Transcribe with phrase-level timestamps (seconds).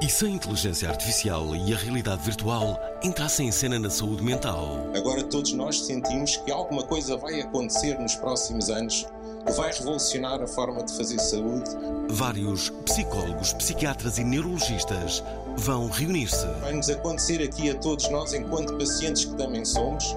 [0.00, 4.86] E se a inteligência artificial e a realidade virtual entrassem em cena na saúde mental?
[4.94, 9.04] Agora todos nós sentimos que alguma coisa vai acontecer nos próximos anos
[9.44, 11.68] que vai revolucionar a forma de fazer saúde.
[12.10, 15.24] Vários psicólogos, psiquiatras e neurologistas
[15.56, 16.46] vão reunir-se.
[16.60, 20.16] Vai-nos acontecer aqui a todos nós, enquanto pacientes que também somos,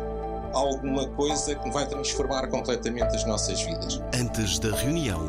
[0.53, 3.99] alguma coisa que vai transformar completamente as nossas vidas.
[4.13, 5.27] Antes da reunião,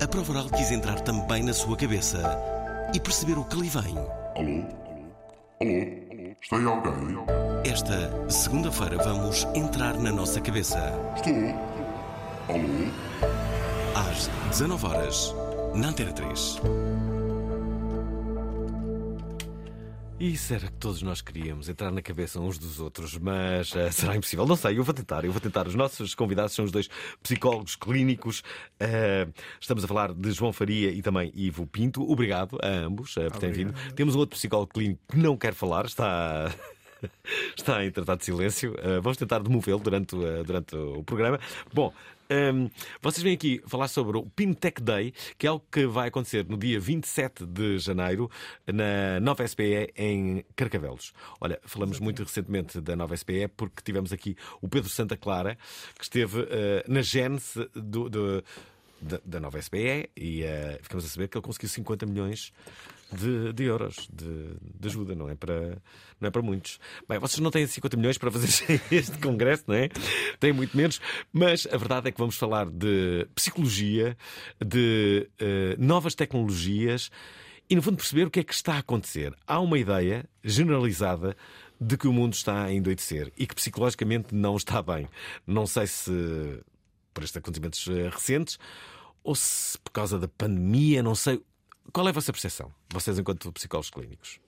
[0.00, 2.59] a prova oral quis entrar também na sua cabeça
[2.94, 3.96] e perceber o que lhe vem.
[4.36, 4.64] Alô?
[5.60, 6.30] Alô?
[6.40, 7.16] Está aí alguém?
[7.64, 10.78] Esta segunda-feira vamos entrar na nossa cabeça.
[11.16, 11.34] Estou?
[12.48, 13.30] Alô?
[13.94, 15.34] Às 19 horas,
[15.74, 16.60] na Antena 3.
[20.20, 24.14] Isso era que todos nós queríamos, entrar na cabeça uns dos outros, mas eh, será
[24.14, 24.46] impossível.
[24.46, 25.66] Não sei, eu vou tentar, eu vou tentar.
[25.66, 26.90] Os nossos convidados são os dois
[27.22, 28.42] psicólogos clínicos.
[28.78, 29.26] Eh,
[29.58, 32.02] estamos a falar de João Faria e também Ivo Pinto.
[32.02, 33.74] Obrigado a ambos eh, por terem vindo.
[33.94, 36.52] Temos um outro psicólogo clínico que não quer falar, está.
[37.56, 38.74] Está em tratado de silêncio.
[38.74, 41.40] Uh, vamos tentar demovê-lo durante, uh, durante o programa.
[41.72, 41.94] Bom,
[42.30, 42.70] um,
[43.02, 46.56] vocês vêm aqui falar sobre o Pintech Day, que é algo que vai acontecer no
[46.56, 48.30] dia 27 de janeiro
[48.66, 51.12] na Nova SPE em Carcavelos.
[51.40, 55.58] Olha, falamos muito recentemente da Nova SPE porque tivemos aqui o Pedro Santa Clara,
[55.98, 56.46] que esteve uh,
[56.86, 58.44] na gênese do, do,
[59.00, 60.44] da, da Nova SPE e
[60.82, 62.52] ficamos a saber que ele conseguiu 50 milhões
[63.12, 65.78] de, de euros de, de, ajuda, não é, para,
[66.20, 66.78] não é para muitos.
[67.08, 69.88] Bem, vocês não têm 50 milhões para fazer este congresso, não é?
[70.38, 71.00] Têm muito menos,
[71.32, 74.16] mas a verdade é que vamos falar de psicologia,
[74.64, 77.10] de uh, novas tecnologias
[77.68, 79.34] e, no fundo, perceber o que é que está a acontecer.
[79.46, 81.36] Há uma ideia generalizada
[81.80, 85.08] de que o mundo está a endoidecer e que psicologicamente não está bem.
[85.46, 86.10] Não sei se
[87.14, 88.58] por estes acontecimentos recentes
[89.22, 91.42] ou se por causa da pandemia, não sei.
[91.92, 94.38] Qual é a vossa percepção, vocês enquanto psicólogos clínicos?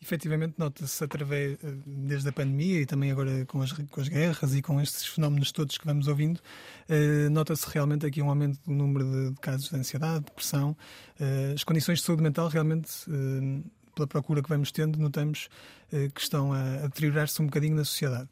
[0.00, 4.62] Efetivamente, nota-se através, desde a pandemia e também agora com as, com as guerras e
[4.62, 6.40] com estes fenómenos todos que vamos ouvindo,
[6.88, 10.76] eh, nota-se realmente aqui um aumento do número de, casos de ansiedade, depressão.
[11.18, 15.48] Eh, as condições de saúde mental realmente, eh, pela procura que vamos tendo, notamos
[15.90, 18.28] que estão a, a deteriorar-se um bocadinho na sociedade.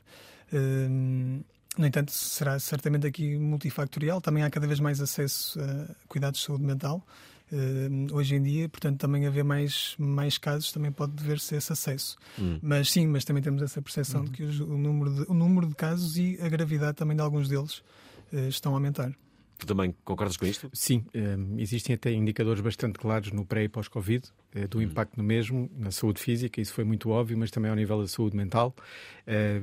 [0.52, 4.20] No entanto, será certamente aqui multifactorial.
[4.20, 7.04] Também há cada vez mais acesso a cuidados de saúde mental.
[7.52, 12.16] Uh, hoje em dia, portanto, também haver mais, mais casos também pode dever-se esse acesso.
[12.38, 12.58] Hum.
[12.60, 15.68] Mas sim, mas também temos essa percepção de que os, o, número de, o número
[15.68, 17.78] de casos e a gravidade também de alguns deles
[18.32, 19.12] uh, estão a aumentar.
[19.58, 20.68] Tu também concordas com isto?
[20.74, 25.22] Sim, um, existem até indicadores bastante claros no pré e pós-Covid, uh, do impacto no
[25.22, 28.74] mesmo, na saúde física, isso foi muito óbvio, mas também ao nível da saúde mental.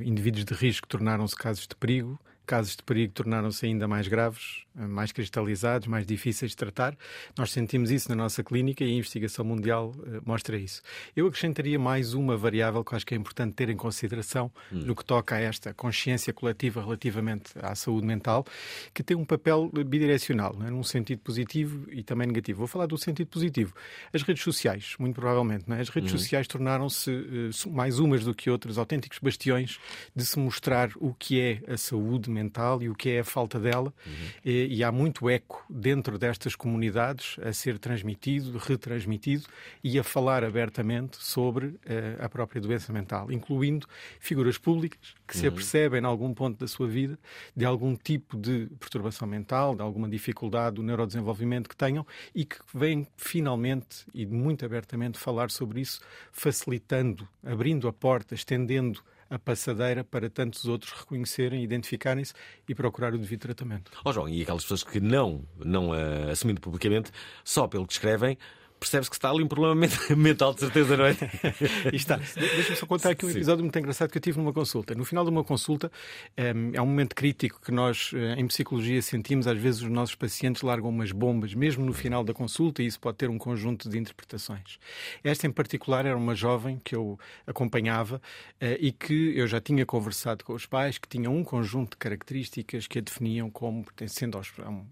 [0.04, 5.12] indivíduos de risco tornaram-se casos de perigo, casos de perigo tornaram-se ainda mais graves, mais
[5.12, 6.98] cristalizados, mais difíceis de tratar.
[7.38, 10.82] Nós sentimos isso na nossa clínica e a investigação mundial uh, mostra isso.
[11.16, 14.80] Eu acrescentaria mais uma variável que acho que é importante ter em consideração hum.
[14.86, 18.46] no que toca a esta consciência coletiva relativamente à saúde mental,
[18.94, 20.70] que tem um papel bidirecional, é?
[20.70, 22.60] num sentido positivo e também negativo.
[22.60, 23.74] Vou falar do sentido positivo.
[24.12, 25.80] As redes sociais, muito provavelmente, é?
[25.80, 26.18] as redes hum.
[26.18, 29.80] sociais tornaram-se uh, mais umas do que outras autênticos bastiões
[30.16, 33.60] de se mostrar o que é a saúde mental e o que é a falta
[33.60, 33.94] dela.
[34.06, 34.14] Uhum.
[34.46, 39.46] E, e, há muito eco dentro destas comunidades a ser transmitido, retransmitido
[39.84, 41.80] e a falar abertamente sobre uh,
[42.20, 43.88] a própria doença mental, incluindo
[44.20, 45.42] figuras públicas que uhum.
[45.42, 47.18] se apercebem em algum ponto da sua vida
[47.56, 52.58] de algum tipo de perturbação mental, de alguma dificuldade do neurodesenvolvimento que tenham e que
[52.74, 56.00] vêm finalmente e muito abertamente falar sobre isso,
[56.32, 62.34] facilitando, abrindo a porta, estendendo a passadeira para tantos outros reconhecerem, identificarem-se
[62.68, 63.92] e procurar o devido tratamento.
[64.04, 67.12] Ó oh, João, e aquelas pessoas que não, não uh, assumindo publicamente,
[67.44, 68.38] só pelo que escrevem,
[68.84, 69.88] percebe-se que está ali um problema
[70.18, 71.16] mental, de certeza, não é?
[71.94, 72.18] está.
[72.18, 74.94] Deixa-me só contar aqui um episódio muito engraçado que eu tive numa consulta.
[74.94, 75.90] No final de uma consulta,
[76.36, 79.48] é um momento crítico que nós, eh, em psicologia, sentimos.
[79.48, 83.00] Às vezes, os nossos pacientes largam umas bombas, mesmo no final da consulta, e isso
[83.00, 84.78] pode ter um conjunto de interpretações.
[85.24, 88.22] Esta, em particular, era uma jovem que eu acompanhava
[88.60, 91.98] eh, e que eu já tinha conversado com os pais, que tinha um conjunto de
[91.98, 94.44] características que a definiam como pertencendo ao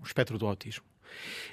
[0.04, 0.91] espectro do autismo.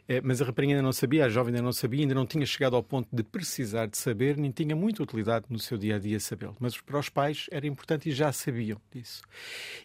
[0.09, 2.45] Eh, mas a rapariga ainda não sabia, a jovem ainda não sabia, ainda não tinha
[2.47, 5.99] chegado ao ponto de precisar de saber, nem tinha muita utilidade no seu dia a
[5.99, 6.57] dia sabê-lo.
[6.59, 9.23] Mas para os pais era importante e já sabiam disso.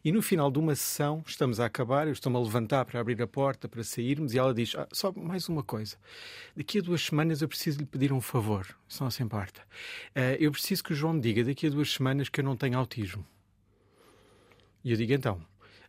[0.03, 3.21] E no final de uma sessão, estamos a acabar, eu estou-me a levantar para abrir
[3.21, 5.97] a porta, para sairmos, e ela diz: ah, Só mais uma coisa.
[6.55, 9.61] Daqui a duas semanas eu preciso lhe pedir um favor, se não se importa.
[10.15, 12.55] Uh, eu preciso que o João me diga daqui a duas semanas que eu não
[12.55, 13.25] tenho autismo.
[14.83, 15.41] E eu digo então,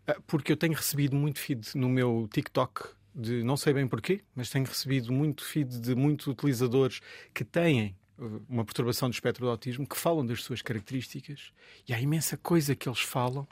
[0.06, 4.20] ah, porque eu tenho recebido muito feed no meu TikTok de não sei bem porquê,
[4.34, 7.00] mas tenho recebido muito feed de muitos utilizadores
[7.32, 11.52] que têm uh, uma perturbação do espectro do autismo, que falam das suas características
[11.86, 13.46] e há imensa coisa que eles falam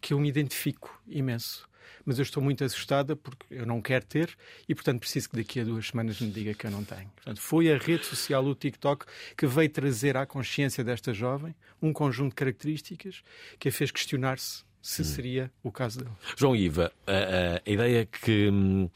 [0.00, 1.68] que eu me identifico imenso.
[2.04, 4.36] Mas eu estou muito assustada porque eu não quero ter
[4.68, 7.10] e, portanto, preciso que daqui a duas semanas me diga que eu não tenho.
[7.16, 9.04] Portanto, foi a rede social, o TikTok,
[9.36, 13.22] que veio trazer à consciência desta jovem um conjunto de características
[13.58, 16.10] que a fez questionar-se se seria o caso dele.
[16.36, 18.48] João Iva, a, a ideia que.
[18.50, 18.88] Hum,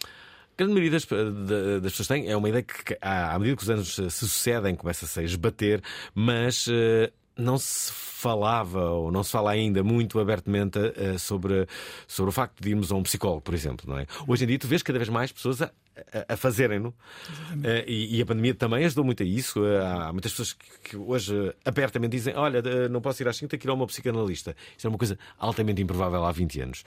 [0.54, 3.70] a grande maioria das, das, pessoas tem é uma ideia que, à medida que os
[3.70, 5.82] anos se sucedem, começa-se a esbater,
[6.14, 11.66] mas uh, não se falava ou não se fala ainda muito abertamente uh, sobre,
[12.06, 13.84] sobre o facto de irmos a um psicólogo, por exemplo.
[13.90, 14.06] Não é?
[14.28, 15.72] Hoje em dia, tu vês cada vez mais pessoas a,
[16.12, 16.88] a, a fazerem-no.
[16.88, 19.60] Uh, e, e, a pandemia também ajudou muito a isso.
[19.62, 23.48] Uh, há muitas pessoas que, que, hoje abertamente dizem: Olha, não posso ir às 5,
[23.48, 24.56] tenho que ir a uma psicanalista.
[24.76, 26.84] Isto é uma coisa altamente improvável há 20 anos.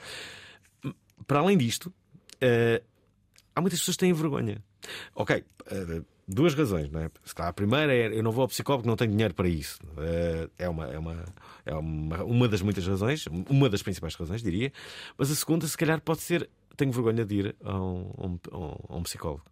[1.26, 1.92] Para além disto,
[3.54, 4.62] há muitas pessoas que têm vergonha.
[5.14, 5.44] Ok
[6.28, 7.10] duas razões, não é?
[7.38, 9.78] A primeira é eu não vou ao psicólogo, não tenho dinheiro para isso.
[9.96, 11.24] Eh, é uma, é uma,
[11.64, 14.70] é uma, uma das muitas razões, uma das principais razões, diria.
[15.16, 19.02] Mas a segunda, se calhar, pode ser tenho vergonha de ir a um, um, um
[19.02, 19.44] psicólogo.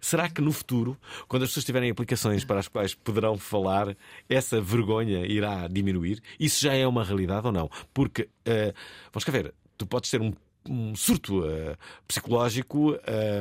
[0.00, 3.96] Será que no futuro, quando as pessoas tiverem aplicações para as quais poderão falar,
[4.28, 6.22] essa vergonha irá diminuir?
[6.38, 7.70] Isso já é uma realidade ou não?
[7.92, 8.74] Porque, uh,
[9.12, 10.32] vamos cá ver, tu podes ter um
[10.68, 11.76] um surto uh,
[12.06, 12.94] psicológico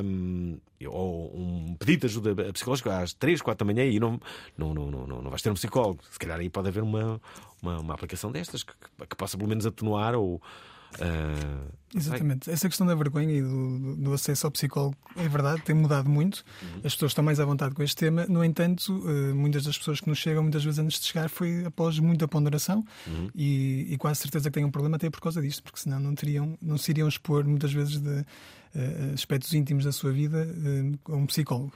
[0.03, 0.57] um,
[0.87, 4.19] ou um pedido de ajuda psicológica às 3, 4 da manhã e não,
[4.57, 5.99] não, não, não, não vais ter um psicólogo.
[6.09, 7.19] Se calhar aí pode haver uma,
[7.61, 8.73] uma, uma aplicação destas que,
[9.09, 10.41] que possa pelo menos atenuar ou
[11.01, 12.49] Uh, Exatamente.
[12.49, 16.43] Essa questão da vergonha e do, do, acesso ao psicólogo é verdade, tem mudado muito.
[16.61, 16.81] Uhum.
[16.83, 18.25] As pessoas estão mais à vontade com este tema.
[18.27, 21.65] No entanto, uh, muitas das pessoas que nos chegam, muitas vezes antes de chegar, foi
[21.65, 23.29] após muita ponderação uhum.
[23.33, 26.13] e, e, quase certeza que têm um problema até por causa disto, porque senão não,
[26.13, 30.47] teriam, não se iriam expor muitas vezes de uh, aspectos íntimos da sua vida
[31.05, 31.73] a um psicólogo.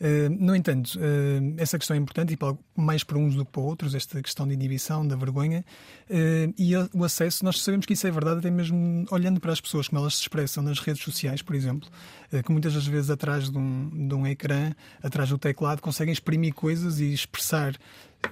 [0.00, 3.62] Eh, no entanto, uh, essa questão é importante e mais para uns do que para
[3.62, 5.64] outros, esta questão de inibição, da vergonha
[6.08, 7.44] uh, e o acesso.
[7.44, 10.22] Nós sabemos que isso é verdade, até mesmo olhando para as pessoas, como elas se
[10.22, 11.88] expressam nas redes sociais, por exemplo,
[12.44, 14.72] que muitas das vezes atrás de um, de um ecrã,
[15.02, 17.74] atrás do teclado, conseguem exprimir coisas e expressar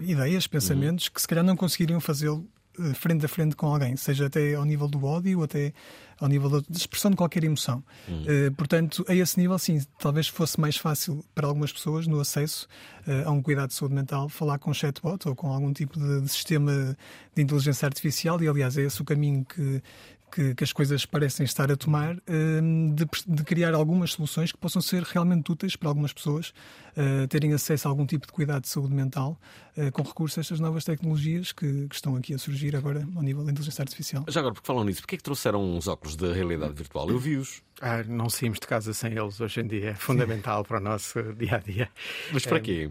[0.00, 1.12] ideias, pensamentos uhum.
[1.14, 2.46] que se calhar não conseguiriam fazê-lo
[2.94, 5.72] frente a frente com alguém, seja até ao nível do ódio, até
[6.18, 7.82] ao nível de expressão de qualquer emoção.
[8.08, 8.22] Uhum.
[8.22, 12.66] Uh, portanto, a esse nível, sim, talvez fosse mais fácil para algumas pessoas no acesso
[13.06, 16.22] uh, a um cuidado de saúde mental falar com chatbot ou com algum tipo de,
[16.22, 16.96] de sistema
[17.34, 19.82] de inteligência artificial, e aliás, é esse o caminho que,
[20.36, 24.58] que, que, as coisas parecem estar a tomar, hum, de, de, criar algumas soluções que
[24.58, 26.52] possam ser realmente úteis para algumas pessoas
[26.94, 29.40] uh, terem acesso a algum tipo de cuidado de saúde mental
[29.78, 33.22] uh, com recurso a estas novas tecnologias que, que, estão aqui a surgir agora ao
[33.22, 34.26] nível da inteligência artificial.
[34.28, 37.08] Já agora, porque falam nisso, porquê é que trouxeram uns óculos de realidade virtual?
[37.08, 37.62] Eu vi-os.
[37.80, 39.90] Ah, não saímos de casa sem eles hoje em dia.
[39.90, 41.88] É fundamental para o nosso dia a dia.
[42.30, 42.90] Mas para é, quê?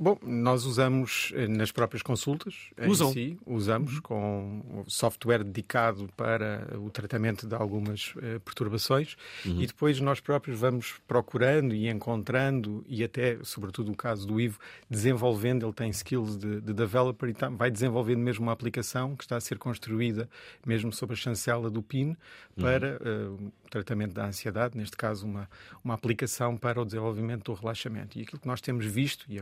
[0.00, 2.54] Bom, nós usamos eh, nas próprias consultas.
[2.86, 3.12] Usam?
[3.12, 4.02] Si, usamos uhum.
[4.02, 9.60] com software dedicado para o tratamento de algumas uh, perturbações uhum.
[9.60, 14.60] e depois nós próprios vamos procurando e encontrando e até, sobretudo no caso do Ivo,
[14.88, 15.66] desenvolvendo.
[15.66, 19.36] Ele tem skills de, de developer e tá, vai desenvolvendo mesmo uma aplicação que está
[19.36, 20.28] a ser construída
[20.64, 22.16] mesmo sob a chancela do PIN
[22.54, 23.34] para uhum.
[23.34, 25.48] uh, o tratamento da ansiedade, neste caso uma,
[25.82, 28.16] uma aplicação para o desenvolvimento do relaxamento.
[28.16, 29.38] E aquilo que nós temos visto e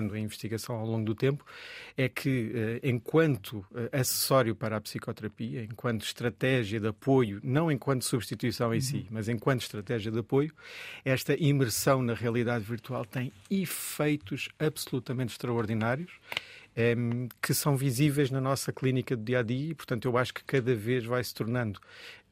[0.00, 1.44] acompanhando a investigação ao longo do tempo
[1.96, 8.04] é que, uh, enquanto uh, acessório para a psicoterapia, enquanto estratégia de apoio, não enquanto
[8.04, 8.82] substituição em uhum.
[8.82, 10.52] si, mas enquanto estratégia de apoio,
[11.04, 16.10] esta imersão na realidade virtual tem efeitos absolutamente extraordinários
[17.42, 20.42] que são visíveis na nossa clínica do dia a dia e, portanto, eu acho que
[20.44, 21.80] cada vez vai se tornando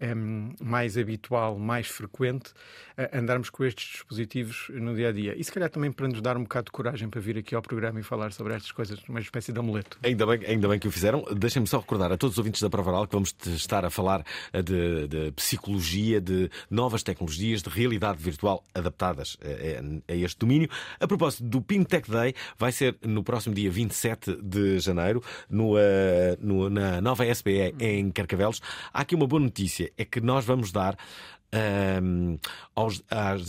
[0.00, 2.50] um, mais habitual, mais frequente,
[2.99, 5.35] uh, andarmos com estes dispositivos no dia a dia.
[5.37, 7.62] E se calhar também para nos dar um bocado de coragem para vir aqui ao
[7.62, 9.99] programa e falar sobre estas coisas, uma espécie de amuleto.
[10.02, 11.25] Ainda bem, ainda bem que o fizeram.
[11.37, 14.25] Deixem-me só recordar a todos os ouvintes da Prova Oral que vamos estar a falar
[14.52, 20.69] eh, de, de psicologia, de novas tecnologias, de realidade virtual adaptadas a, a, este domínio.
[21.00, 25.78] A propósito do Pintech Day, vai ser no próximo dia 27 de janeiro, no, uh,
[26.40, 28.61] no, na nova SBE em Carcavelos.
[28.93, 30.97] Há aqui uma boa notícia: é que nós vamos dar
[32.02, 32.38] um,
[32.75, 33.02] aos,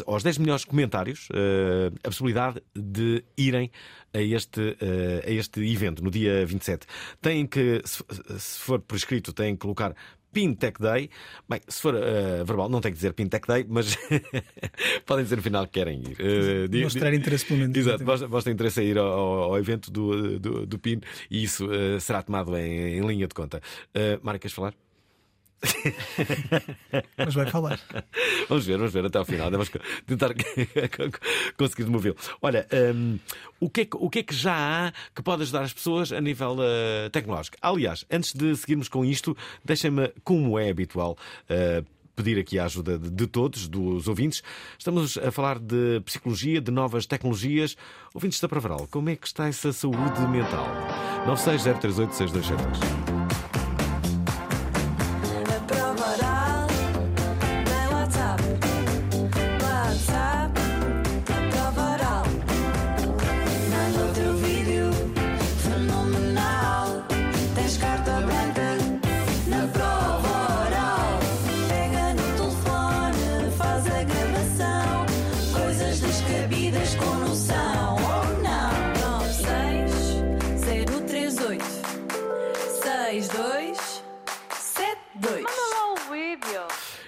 [0.05, 3.69] aos 10 melhores comentários uh, a possibilidade de irem
[4.13, 6.88] a este, uh, a este evento no dia 27.
[7.22, 8.03] Têm que, se,
[8.38, 9.93] se for por escrito, têm que colocar
[10.31, 11.10] Pintech Day.
[11.48, 13.98] Bem, se for uh, verbal, não tem que dizer Pintech Day, mas
[15.05, 16.17] podem dizer no final que querem ir.
[16.19, 17.75] Uh, Mostrar interesse pelo menos.
[17.75, 22.00] Exato, mostra interesse a ir ao, ao evento do, do, do, PIN e isso uh,
[22.00, 23.62] será tomado em, em, linha de conta.
[23.89, 24.74] Uh, Mário, queres falar?
[27.18, 27.80] Mas vai falar.
[28.48, 29.51] Vamos ver, vamos ver até ao final.
[29.51, 29.70] Vamos
[30.06, 30.34] tentar
[31.58, 32.16] conseguir movê-lo.
[32.42, 33.20] Olha, um,
[33.60, 36.12] o, que é que, o que é que já há que pode ajudar as pessoas
[36.12, 37.58] a nível uh, tecnológico?
[37.62, 41.18] Aliás, antes de seguirmos com isto, deixem-me, como é habitual,
[41.50, 41.86] uh,
[42.16, 44.44] pedir aqui a ajuda de, de, todos, dos ouvintes.
[44.78, 47.78] Estamos a falar de psicologia, de novas tecnologias.
[48.13, 50.68] Ouvintes da Pravaral, como é que está essa saúde mental?
[51.28, 53.49] 960386272.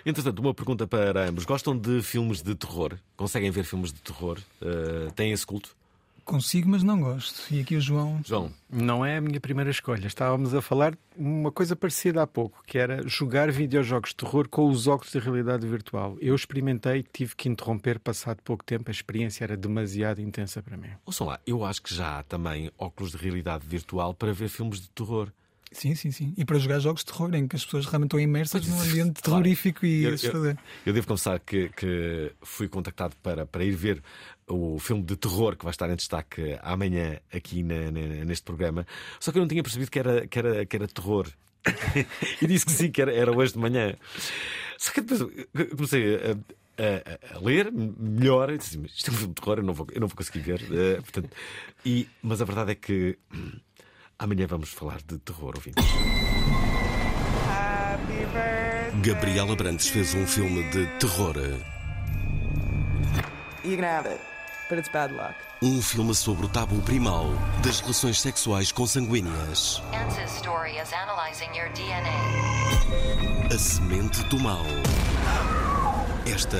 [0.06, 1.46] Entretanto, uma pergunta para ambos.
[1.46, 2.98] Gostam de filmes de terror?
[3.16, 4.40] Conseguem ver filmes de terror?
[4.62, 5.76] Uh, têm esse culto?
[6.24, 7.54] Consigo, mas não gosto.
[7.54, 8.22] E aqui o João.
[8.24, 8.52] João.
[8.70, 10.06] Não é a minha primeira escolha.
[10.06, 14.70] Estávamos a falar uma coisa parecida há pouco, que era jogar videojogos de terror com
[14.70, 16.18] os óculos de realidade virtual.
[16.22, 18.90] Eu experimentei, tive que interromper passado pouco tempo.
[18.90, 20.90] A experiência era demasiado intensa para mim.
[21.06, 24.80] Ouçam lá, eu acho que já há também óculos de realidade virtual para ver filmes
[24.80, 25.30] de terror.
[25.72, 26.34] Sim, sim, sim.
[26.38, 29.22] E para jogar jogos de terror, em que as pessoas realmente estão imersas num ambiente
[29.22, 29.42] claro.
[29.42, 30.16] terrorífico e eu.
[30.22, 34.04] Eu, eu, devo confessar que, que fui contactado para, para ir ver
[34.48, 38.86] o filme de terror que vai estar em destaque amanhã aqui na, na, neste programa.
[39.20, 41.28] Só que eu não tinha percebido que era, que era, que era terror.
[42.42, 43.96] e disse que sim, que era, era hoje de manhã.
[44.78, 45.22] Só que depois
[45.76, 46.32] comecei a,
[46.82, 48.58] a, a, ler melhor.
[48.58, 50.62] Disse, isto é um filme de terror, eu não vou, eu não vou conseguir ver.
[50.64, 51.30] Uh, portanto,
[51.86, 53.18] e, mas a verdade é que.
[54.22, 55.84] Amanhã vamos falar de terror, ouvintes.
[59.02, 61.36] Gabriela Brandes fez um filme de terror.
[63.64, 64.22] You can have it,
[64.70, 65.34] but it's bad luck.
[65.64, 67.32] Um filme sobre o tabu primal
[67.64, 69.82] das relações sexuais consanguíneas.
[70.28, 73.52] story is analyzing your DNA.
[73.52, 74.64] A semente do mal.
[76.32, 76.60] Esta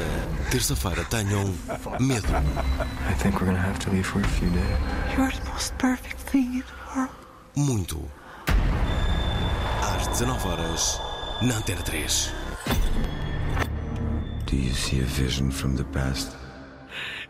[0.50, 1.54] terça-feira tenham
[2.00, 2.28] medo.
[3.08, 5.16] I think we're gonna have to leave for a few days.
[5.16, 7.21] You're the most perfect thing in the world
[7.56, 8.00] muito.
[9.82, 11.02] Às 19 horas,
[11.42, 12.34] na Antena 3.
[14.46, 16.41] Do you see a vision from the past?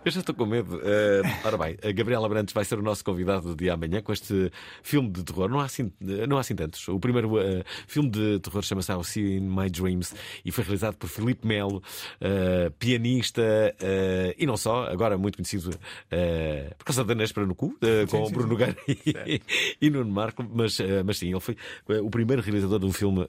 [0.03, 0.77] Eu já estou com medo.
[0.77, 4.11] Uh, ora bem, a Gabriela Brantes vai ser o nosso convidado do dia amanhã com
[4.11, 5.47] este filme de terror.
[5.47, 6.87] Não há assim, não há assim tantos.
[6.87, 10.95] O primeiro uh, filme de terror chama-se I'll See in My Dreams e foi realizado
[10.95, 11.83] por Filipe Melo,
[12.19, 13.41] uh, pianista
[14.37, 15.71] e não só, agora muito conhecido
[16.77, 17.75] por causa da Nespera no Cu,
[18.09, 19.41] com sim, Bruno Nogueira e,
[19.79, 20.43] e Nuno Marco.
[20.51, 21.55] Mas, mas sim, ele foi
[22.01, 23.27] o primeiro realizador de um filme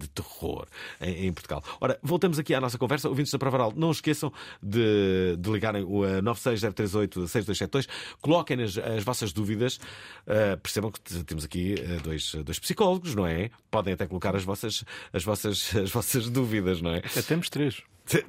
[0.00, 0.66] de terror
[1.00, 1.62] em, em, Portugal.
[1.80, 3.08] Ora, voltamos aqui à nossa conversa.
[3.08, 7.86] Ouvintes da Provaral, não esqueçam de, de ligarem o 960386272.
[8.20, 9.76] Coloquem as, as vossas dúvidas.
[10.26, 13.50] Uh, percebam que temos aqui uh, dois, dois psicólogos, não é?
[13.70, 17.02] Podem até colocar as vossas, as vossas, as vossas dúvidas, não é?
[17.14, 17.82] Já temos três.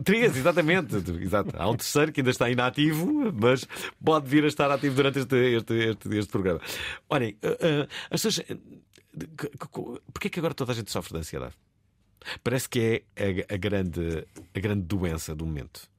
[0.03, 0.95] Três, exatamente.
[1.21, 1.51] Exato.
[1.57, 3.67] Há um terceiro que ainda está inativo, mas
[4.03, 6.59] pode vir a estar ativo durante este, este, este, este programa.
[7.09, 8.45] Olhem, uh, uh, as pessoas.
[10.13, 11.53] Porquê que agora toda a gente sofre de ansiedade?
[12.43, 15.89] Parece que é a, a, grande, a grande doença do momento.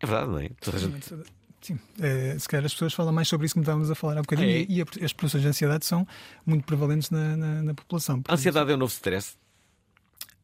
[0.00, 0.50] É verdade, não é?
[0.78, 1.14] Gente...
[1.60, 4.22] Sim, é, se calhar as pessoas falam mais sobre isso que estávamos a falar há
[4.22, 4.66] bocadinho é.
[4.66, 6.06] e, as produções de ansiedade são
[6.46, 8.22] muito prevalentes na, na, na população.
[8.26, 9.36] A ansiedade é o novo stress?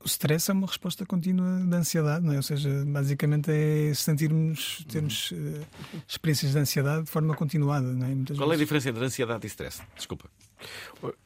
[0.05, 2.37] O stress é uma resposta contínua da ansiedade, não é?
[2.37, 5.67] Ou seja, basicamente é sentirmos, termos uh,
[6.07, 8.15] experiências de ansiedade de forma continuada, não é?
[8.15, 8.61] Muitas Qual vezes...
[8.61, 9.83] é a diferença entre ansiedade e stress?
[9.97, 10.31] Desculpa.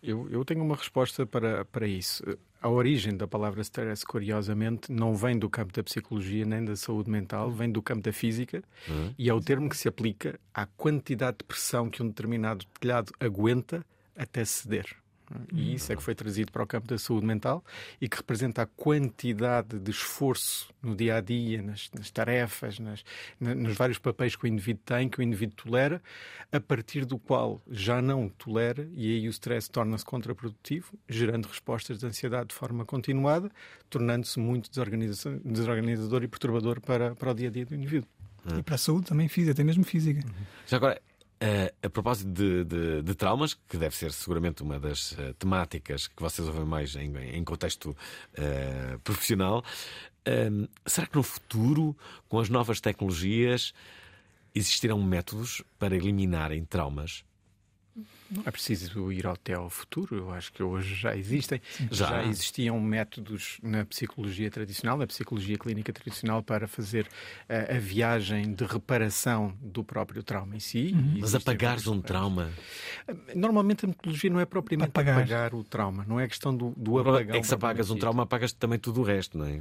[0.02, 2.22] Eu, eu tenho uma resposta para, para isso.
[2.60, 7.10] A origem da palavra stress, curiosamente, não vem do campo da psicologia nem da saúde
[7.10, 9.14] mental, vem do campo da física Uhum.
[9.18, 13.12] e é o termo que se aplica à quantidade de pressão que um determinado telhado
[13.18, 13.84] aguenta
[14.16, 14.86] até ceder.
[15.52, 17.64] E isso é que foi trazido para o campo da saúde mental
[18.00, 23.04] e que representa a quantidade de esforço no dia a dia, nas, nas tarefas, nas,
[23.38, 26.02] na- nos vários papéis que o indivíduo tem, que o indivíduo tolera,
[26.50, 31.98] a partir do qual já não tolera e aí o stress torna-se contraprodutivo, gerando respostas
[31.98, 33.50] de ansiedade de forma continuada,
[33.88, 38.08] tornando-se muito desorganiza- desorganizador e perturbador para, para o dia a dia do indivíduo.
[38.58, 40.22] E para a saúde também física, até mesmo física.
[40.66, 41.00] Já agora,
[41.40, 46.06] eh, a propósito de, de- de traumas, que deve ser seguramente uma das eh, temáticas
[46.06, 47.96] que vocês ouvem mais em, em contexto
[48.34, 49.64] eh, profissional,
[50.24, 50.50] eh,
[50.86, 51.96] será que no futuro,
[52.28, 53.72] com as novas tecnologias,
[54.54, 57.24] existirão métodos para eliminarem traumas?
[58.30, 61.60] Não é preciso ir até ao futuro, eu acho que hoje já existem.
[61.90, 62.08] Já.
[62.10, 62.24] Já.
[62.24, 67.08] existiam métodos na psicologia tradicional, na psicologia clínica tradicional, para fazer
[67.48, 70.92] eh, a viagem de reparação do próprio trauma em si.
[70.94, 71.18] Uhum.
[71.20, 72.50] Mas apagares um trauma.
[73.34, 75.18] Normalmente a metodologia não é propriamente Apagar.
[75.18, 75.54] apagar.
[75.54, 77.36] o trauma, não é questão do, do problema apagão.
[77.36, 79.60] é que se apagas um trauma, apagas também tudo o resto, não é?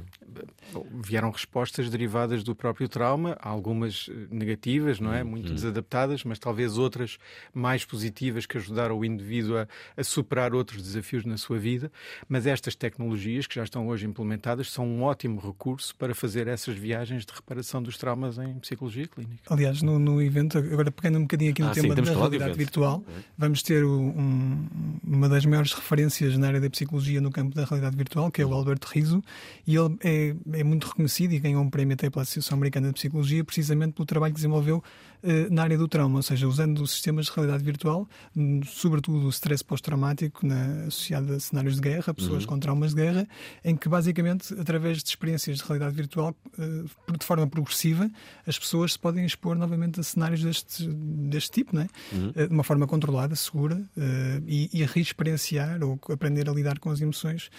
[1.02, 5.24] Vieram respostas derivadas do próprio trauma, algumas eh, negativas, não é?
[5.24, 7.18] Muito desadaptadas, mas talvez outras
[7.52, 11.90] mais positivas que ajudaram o indivíduo a, a superar outros desafios na sua vida.
[12.28, 16.76] Mas estas tecnologias que já estão hoje implementadas são um ótimo recurso para fazer essas
[16.76, 19.42] viagens de reparação dos traumas em psicologia clínica.
[19.48, 22.16] Aliás, no, no evento, agora pegando um bocadinho aqui no Ah, sim, tema temos da
[22.16, 23.04] realidade virtual,
[23.36, 24.64] vamos ter um-
[25.04, 28.46] uma das maiores referências na área da psicologia no campo da realidade virtual, que é
[28.46, 29.22] o Alberto Riso,
[29.66, 32.94] e ele é, é muito reconhecido e ganhou um prémio até pela Associação Americana de
[32.94, 34.82] Psicologia, precisamente pelo trabalho que desenvolveu
[35.22, 38.08] eh, na área do trauma, ou seja, usando sistemas de realidade virtual,
[38.64, 40.46] sobretudo o stress pós-traumático
[40.86, 43.28] associado a cenários de guerra, pessoas com traumas de guerra,
[43.64, 46.84] em que basicamente, através de experiências de realidade virtual, eh,
[47.18, 48.10] de forma progressiva,
[48.46, 51.86] as pessoas se podem expor novamente a cenários deste, deste tipo, não é?
[52.34, 56.78] Eh, de uma forma controlada, segura, eh, e, e a reexperienciar ou aprender a lidar
[56.78, 57.50] com as emoções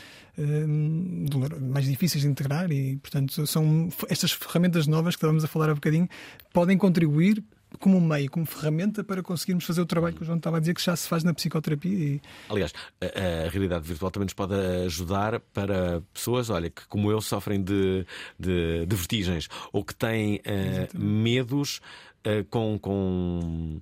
[1.60, 5.76] mais difíceis de integrar e, portanto, são estas ferramentas novas que estávamos a falar há
[5.76, 6.08] bocadinho
[6.54, 7.44] podem contribuir
[7.80, 10.60] como um meio, como ferramenta para conseguirmos fazer o trabalho que o João estava a
[10.60, 14.34] dizer que já se faz na psicoterapia e Aliás, a, a realidade virtual também nos
[14.34, 14.54] pode
[14.86, 18.06] ajudar para pessoas, olha, que como eu sofrem de,
[18.40, 21.82] de, de vertigens ou que têm eh, medos
[22.24, 22.78] eh, com.
[22.80, 23.80] com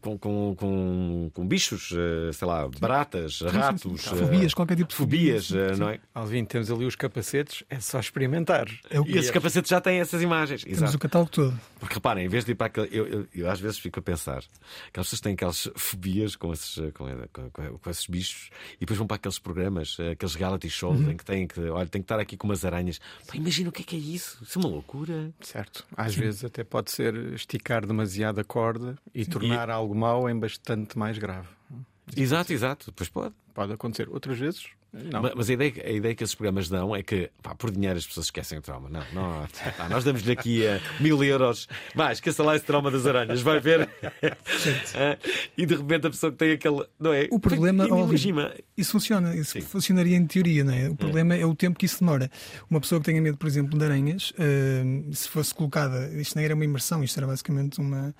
[0.00, 4.16] com, com, com, com bichos, eh, sei lá, baratas, ratos, sim.
[4.16, 5.80] Fobias, eh, qualquer tipo de fobias, fobia, sim, eh, sim.
[5.80, 6.00] não é?
[6.14, 8.66] Alvin, temos ali os capacetes, é só experimentar.
[8.90, 10.62] é E esses capacetes já têm essas imagens.
[10.64, 10.96] temos Exato.
[10.96, 11.60] o catálogo todo.
[11.78, 12.88] Porque reparem, em vez de ir para aquele.
[12.90, 14.42] Eu, eu, eu às vezes fico a pensar
[14.88, 19.06] aquelas pessoas têm aquelas fobias com esses, com, com, com- esses bichos e depois vão
[19.06, 21.10] para aqueles programas, aqueles reality shows Uhum.
[21.12, 21.60] em que têm que.
[21.60, 22.98] Olha, tem que estar aqui com umas aranhas.
[23.26, 24.38] Pá, imagina o que é que é isso.
[24.42, 25.30] Isso é uma loucura.
[25.40, 25.84] Certo.
[25.96, 30.98] Às vezes até pode ser esticar demasiado a corda e tornar algo mau em bastante
[30.98, 31.48] mais grave.
[32.16, 32.86] Exato, exato.
[32.86, 33.34] Depois pode.
[33.54, 34.06] Pode acontecer.
[34.10, 35.22] Outras vezes, não.
[35.22, 37.96] Ma- Mas a ideia, a ideia que esses programas dão é que, pá, por dinheiro
[37.98, 38.88] as pessoas esquecem o trauma.
[38.90, 39.46] Não, não
[39.78, 41.66] pá, nós damos-lhe aqui a mil euros.
[41.94, 43.88] Vai, esqueça lá esse trauma das aranhas, vai ver.
[44.94, 45.16] Ah,
[45.56, 46.84] e de repente a pessoa que tem aquele.
[47.00, 47.28] Não é?
[47.30, 48.54] O problema, imagina.
[48.76, 50.88] Isso funciona, isso funcionaria em teoria, não é?
[50.90, 51.44] O problema é.
[51.46, 52.30] o tempo que isso demora.
[52.70, 56.44] Uma pessoa que tenha medo, por exemplo, de aranhas, eh, se fosse colocada, isto nem
[56.44, 58.14] era uma imersão, isto era basicamente uma.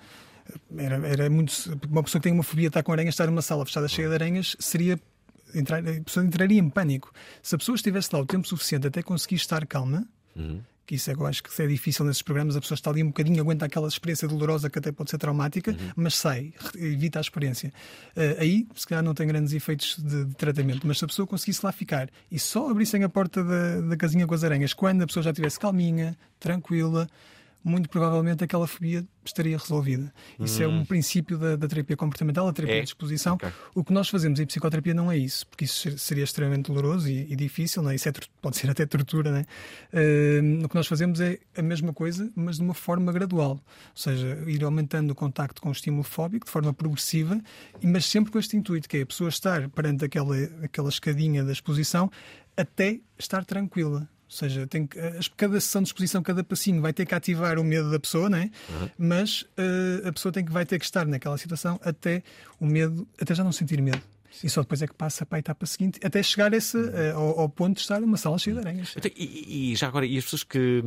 [0.77, 1.53] Era, era muito.
[1.89, 4.07] Uma pessoa que tem uma fobia de estar com aranhas, estar numa sala fechada cheia
[4.07, 4.99] de aranhas, seria.
[5.55, 7.13] Entrar, a pessoa entraria em pânico.
[7.41, 10.05] Se a pessoa estivesse lá o tempo suficiente até conseguir estar calma,
[10.87, 13.07] que isso é eu acho que é difícil nesses programas, a pessoa está ali um
[13.07, 17.73] bocadinho, aguenta aquela experiência dolorosa que até pode ser traumática, mas sai, evita a experiência.
[18.15, 21.27] Eh, aí, se calhar, não tem grandes efeitos de, de tratamento, mas se a pessoa
[21.27, 25.01] conseguisse lá ficar e só abrissem a porta da, da casinha com as aranhas, quando
[25.01, 27.09] a pessoa já estivesse calminha, tranquila,
[27.63, 30.13] muito provavelmente aquela fobia estaria resolvida.
[30.39, 32.81] Isso é um princípio da, da terapia comportamental, a terapia É?
[32.81, 33.33] de exposição.
[33.35, 33.49] Ok.
[33.75, 37.09] O que nós fazemos em psicoterapia não é isso, porque isso ser- seria extremamente doloroso
[37.09, 37.95] e, e difícil, não é?
[37.95, 39.31] isso é, pode ser até tortura.
[39.31, 39.45] Não é?
[39.91, 43.61] Eh, o que nós fazemos é a mesma coisa, mas de uma forma gradual, ou
[43.93, 47.41] seja, ir aumentando o contacto com o estímulo fóbico de forma progressiva,
[47.83, 51.51] mas sempre com este intuito, que é a pessoa estar perante aquela, aquela escadinha da
[51.51, 52.09] exposição
[52.55, 54.07] até estar tranquila.
[54.29, 57.57] Ou seja, tem que, as- cada sessão de exposição, cada passinho vai ter que ativar
[57.57, 58.49] o medo da pessoa, não é?
[58.97, 62.21] Mas eh, a pessoa tem que, vai ter que estar naquela situação até
[62.59, 64.01] o medo, até já não sentir medo.
[64.43, 67.39] E só depois é que passa para a etapa seguinte, até chegar esse, eh, ao,
[67.39, 68.93] ao ponto de estar numa sala cheia de aranhas.
[68.97, 70.83] Então, e, e já agora, e as pessoas que.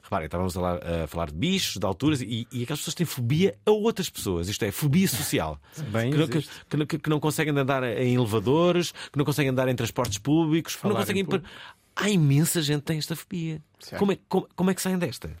[0.00, 3.04] Reparem, estávamos a falar, a falar de bichos, de alturas, e, e aquelas pessoas têm
[3.04, 5.60] fobia a outras pessoas, isto é, fobia social.
[5.92, 9.74] Bem que, que, que- que- não conseguem andar em elevadores, que não conseguem andar em
[9.76, 11.24] transportes públicos, que não em conseguem.
[11.26, 11.46] público.
[12.00, 13.60] Há imensa gente que tem esta fobia.
[13.98, 15.36] Como é, como, como é que saem desta?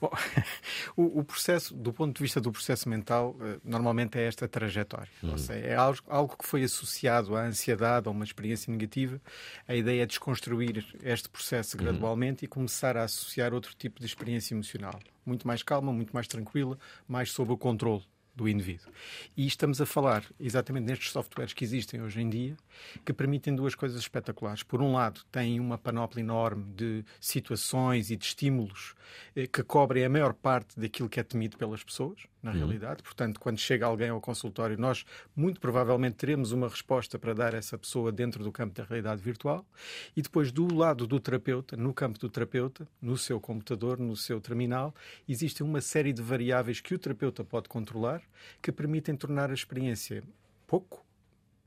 [0.00, 0.10] Bom,
[0.96, 5.08] o, o processo, do ponto de vista do processo mental, eh, normalmente é esta trajetória.
[5.22, 9.20] Ou seja, é algo, algo que foi associado à ansiedade, a uma experiência negativa.
[9.68, 14.52] A ideia é desconstruir este processo gradualmente e começar a associar outro tipo de experiência
[14.52, 14.98] emocional.
[15.24, 16.76] Muito mais calma, muito mais tranquila,
[17.06, 18.02] mais sob o controle
[18.34, 18.92] do indivíduo.
[19.36, 22.56] E estamos a falar exatamente nestes softwares que existem hoje em dia,
[23.04, 24.62] que permitem duas coisas espetaculares.
[24.62, 28.94] Por um lado, têm uma panóplia enorme de situações e de estímulos
[29.36, 32.58] eh, que cobrem a maior parte daquilo que é temido pelas pessoas, na Uhum.
[32.58, 33.02] realidade.
[33.02, 35.04] Portanto, quando chega alguém ao consultório, nós
[35.34, 39.22] muito provavelmente teremos uma resposta para dar a essa pessoa dentro do campo da realidade
[39.22, 39.66] virtual.
[40.14, 44.40] E depois, do lado do terapeuta, no campo do terapeuta, no seu computador, no seu
[44.40, 44.94] terminal,
[45.26, 48.22] existe uma série de variáveis que o terapeuta pode controlar
[48.60, 50.22] que permitem tornar a experiência
[50.66, 51.04] pouco,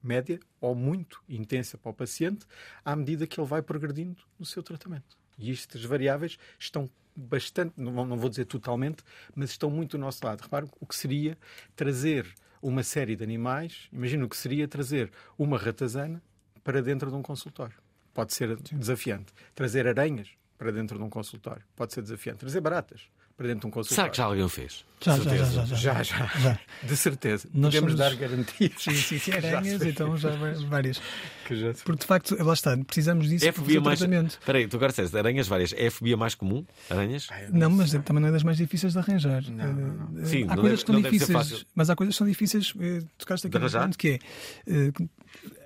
[0.03, 2.45] média ou muito intensa para o paciente
[2.85, 5.17] à medida que ele vai progredindo no seu tratamento.
[5.39, 9.03] E estas variáveis estão bastante, não vou- não vou dizer totalmente,
[9.35, 10.41] mas estão muito do nosso lado.
[10.41, 11.37] Repare o que seria
[11.75, 16.21] trazer uma série de animais, imagina o que seria trazer uma ratazana
[16.63, 17.77] para dentro de um consultório.
[18.13, 19.33] Pode ser desafiante.
[19.55, 21.63] Trazer aranhas para dentro de um consultório.
[21.75, 22.39] Pode ser desafiante.
[22.39, 23.95] Trazer baratas para dentro de um consultório.
[23.95, 24.83] Será que já alguém o fez?
[24.99, 25.45] Já, já, Certeza.
[25.51, 26.03] já, já, Já, já.
[26.03, 26.39] já.
[26.39, 26.59] Já.
[26.81, 27.47] De certeza.
[27.53, 28.71] Nós Podemos somos- dar garantias.
[28.79, 30.31] Sim, sim, sim, aranhas, então já
[30.67, 30.99] várias.
[31.45, 33.99] Que já Porque de facto, lá está, precisamos disso É para fobia fazer o mais.
[33.99, 34.31] tratamento.
[34.31, 35.71] Espera aí, tu agora disseste aranhas várias.
[35.73, 36.65] É a fobia mais comum?
[36.89, 37.27] Aranhas?
[37.51, 39.43] Não, mas também não é das mais difíceis de arranjar.
[39.43, 42.27] Eh, Sim, há não coisas deve- que são não difíceis, mas há coisas que são
[42.27, 42.73] difíceis.
[42.79, 44.19] eh, Tocaste aqui De no que
[44.65, 44.91] é.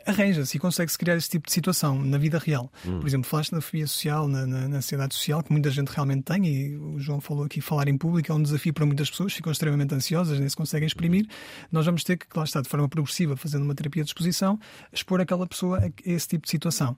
[0.06, 2.72] Arranja-se e consegue-se criar esse tipo de situação na vida real.
[2.86, 3.00] Hum.
[3.00, 6.24] Por exemplo, falaste na fobia social, na, na, na ansiedade social, que muita gente realmente
[6.24, 9.34] tem, e o João falou aqui, falar em público é um desafio para muitas pessoas,
[9.34, 11.28] ficam extremamente ansiosas, nem se conseguem exprimir.
[11.72, 14.60] Nós vamos ter que, lá está, de forma progressiva, fazendo uma terapia de exposição,
[14.92, 16.98] expor aquela pessoa a esse tipo de situação,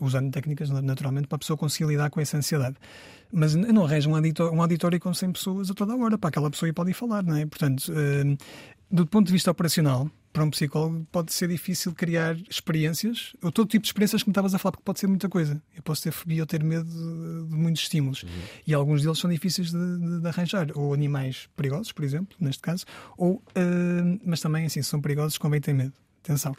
[0.00, 2.76] usando técnicas, naturalmente, para a pessoa conseguir lidar com essa ansiedade.
[3.30, 6.50] Mas não arranja um auditório, um auditório com 100 pessoas a toda hora, para aquela
[6.50, 7.44] pessoa e pode ir falar, não é?
[7.44, 8.36] Portanto, eh,
[8.90, 13.68] do ponto de vista operacional, para um psicólogo pode ser difícil criar experiências, ou todo
[13.68, 15.60] tipo de experiências que me estavas a falar, porque pode ser muita coisa.
[15.76, 18.24] Eu posso ter fobia ou ter medo de, de muitos estímulos.
[18.66, 20.68] E alguns deles são difíceis de, de- de arranjar.
[20.74, 22.84] Ou animais perigosos, por exemplo, neste caso,
[23.16, 25.92] ou, eh, mas também, assim, são perigosos, convém ter medo.
[26.22, 26.54] Atenção.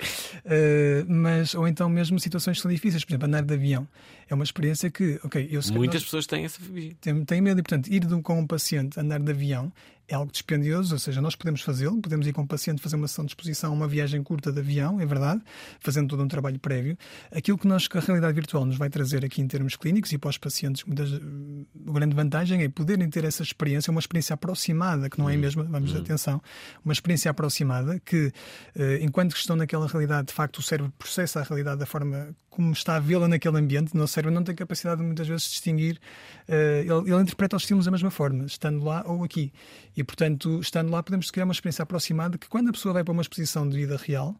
[0.45, 3.87] Eh, mas, ou então mesmo situações que são difíceis, por exemplo, andar de avião.
[4.29, 6.95] É uma experiência que, ok, eu sei que Muitas nós- pessoas têm essa fobia.
[7.01, 9.71] tem, tem medo e, portanto, ir de com um paciente andar de avião
[10.11, 13.07] é algo dispendioso, ou seja, nós podemos fazê-lo, podemos ir com o paciente fazer uma
[13.07, 15.39] sessão de exposição, uma viagem curta de avião, é verdade,
[15.79, 16.97] fazendo todo um trabalho prévio.
[17.31, 20.17] Aquilo que, nós, que a realidade virtual nos vai trazer aqui em termos clínicos e
[20.17, 25.11] para os pacientes, muitas, a grande vantagem é poderem ter essa experiência, uma experiência aproximada,
[25.11, 26.41] que não é a mesma, vamos atenção,
[26.83, 28.31] uma experiência aproximada que,
[28.75, 32.35] eh, enquanto que estão naquela realidade, de facto, o cérebro processa a realidade da forma
[32.49, 35.49] como está a vê-la naquele ambiente, o nosso cérebro não tem capacidade muitas vezes de
[35.51, 35.99] distinguir,
[36.47, 39.51] eh, ele, ele interpreta os estímulos da mesma forma, estando lá ou aqui.
[39.95, 43.11] E, portanto, estando lá, podemos criar uma experiência aproximada que, quando a pessoa vai para
[43.11, 44.35] uma exposição de vida real,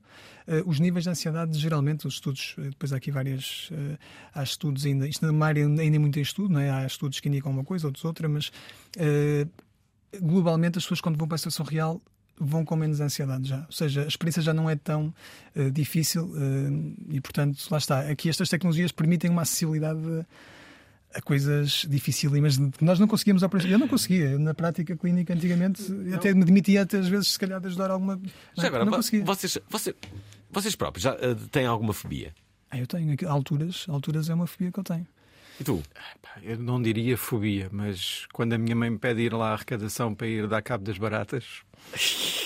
[0.48, 3.70] eh, os níveis de ansiedade, geralmente, os estudos, eh, depois há aqui várias.
[3.72, 3.98] eh,
[4.34, 6.70] há estudos ainda, isto numa área ainda é muito em estudo, não é?
[6.70, 8.52] há estudos que indicam uma coisa, outros outra, mas
[10.22, 12.02] globalmente as pessoas, quando vão para a situação real,
[12.40, 13.60] vão com menos ansiedade já.
[13.66, 15.14] Ou seja, a experiência já não é tão
[15.56, 18.00] eh, difícil eh, e, portanto, lá está.
[18.10, 20.00] Aqui estas tecnologias permitem uma acessibilidade
[21.14, 23.74] a coisas dificílimas que nós não conseguíamos princípio.
[23.74, 24.38] Eu não conseguia.
[24.38, 25.82] Na prática clínica, antigamente,
[26.14, 28.16] até me demitia até às vezes, se calhar, de ajudar alguma.
[28.16, 28.24] Não,
[28.56, 29.26] Já agora, não conseguia.
[29.26, 29.96] vocês, vocês,
[30.52, 32.34] vocês próprios já eh, têm alguma fobia?
[32.72, 33.12] Ah, eu tenho.
[33.14, 35.08] aqui- Alturas, alturas é uma fobia que eu tenho.
[35.60, 35.82] E tu?
[36.22, 39.54] Pá, Eu não diria fobia, mas quando a minha mãe me pede ir lá à
[39.54, 41.44] arrecadação para ir dar cabo das baratas,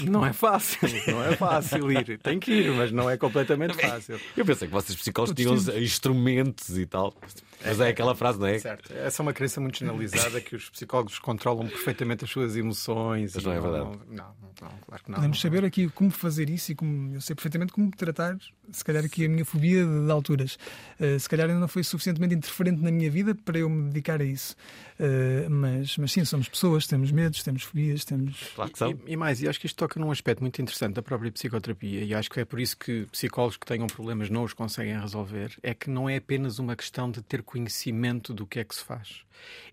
[0.07, 2.17] não é fácil, não é fácil ir.
[2.19, 4.19] Tem que ir, mas não é completamente fácil.
[4.35, 7.15] Eu pensei que vocês psicólogos tinham instrumentos e tal.
[7.65, 8.59] Mas é aquela frase, não é?
[8.59, 8.93] Certo.
[8.93, 13.33] Essa é uma crença muito generalizada que os psicólogos controlam perfeitamente as suas emoções.
[13.35, 13.83] Mas não é verdade.
[13.83, 15.15] Não, não, não, claro que não.
[15.15, 18.37] Podemos saber aqui como fazer isso e como eu sei perfeitamente como tratar,
[18.71, 20.57] se calhar aqui a minha fobia de, alturas.
[20.99, 24.21] Eh, se calhar ainda não foi suficientemente interferente na minha vida para eu me dedicar
[24.21, 24.55] a isso.
[24.99, 28.53] Eh, mas, mas sim, somos pessoas, temos medos, temos fobias, temos.
[29.07, 32.03] E, e mais, e acho que isto toca num aspecto muito interessante da própria psicoterapia,
[32.03, 35.57] e acho que é por isso que psicólogos que tenham problemas não os conseguem resolver,
[35.61, 38.83] é que não é apenas uma questão de ter conhecimento do que é que se
[38.83, 39.23] faz.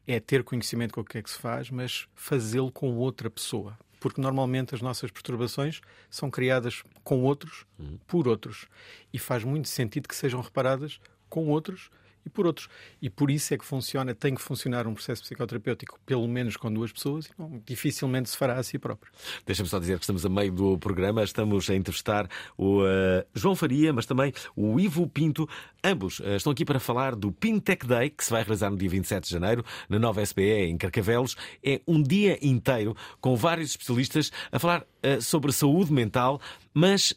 [0.07, 3.79] É ter conhecimento com o que é que se faz, mas fazê-lo com outra pessoa.
[3.99, 7.67] porque normalmente as nossas perturbações são criadas com outros,
[8.07, 8.67] por outros.
[9.13, 11.91] E faz muito sentido que sejam reparadas com outros
[12.25, 12.69] e por outros.
[13.01, 16.73] E por isso é que funciona, tem que funcionar um processo psicoterapêutico, pelo menos com
[16.73, 19.13] duas pessoas, e não, dificilmente se fará a si próprio.
[19.47, 22.87] Deixa-me só dizer que estamos a meio do programa, estamos a entrevistar o uh,
[23.35, 25.49] João Faria, mas também o Ivo Pinto.
[25.83, 28.89] Ambos uh, estão aqui para falar do Pintech Day, que se vai realizar no dia
[28.89, 31.37] 27 de janeiro, na nova SBE, em Carcavelos.
[31.65, 36.41] É um dia inteiro com vários especialistas a falar uh, sobre saúde mental,
[36.73, 37.15] mas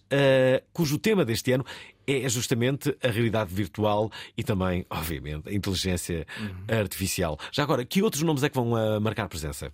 [0.71, 1.63] cujo tema deste ano
[2.07, 6.79] é justamente a realidade virtual e também, obviamente, a inteligência uhum.
[6.79, 7.37] artificial.
[7.51, 9.71] Já agora, que outros nomes é que vão uh, marcar presença?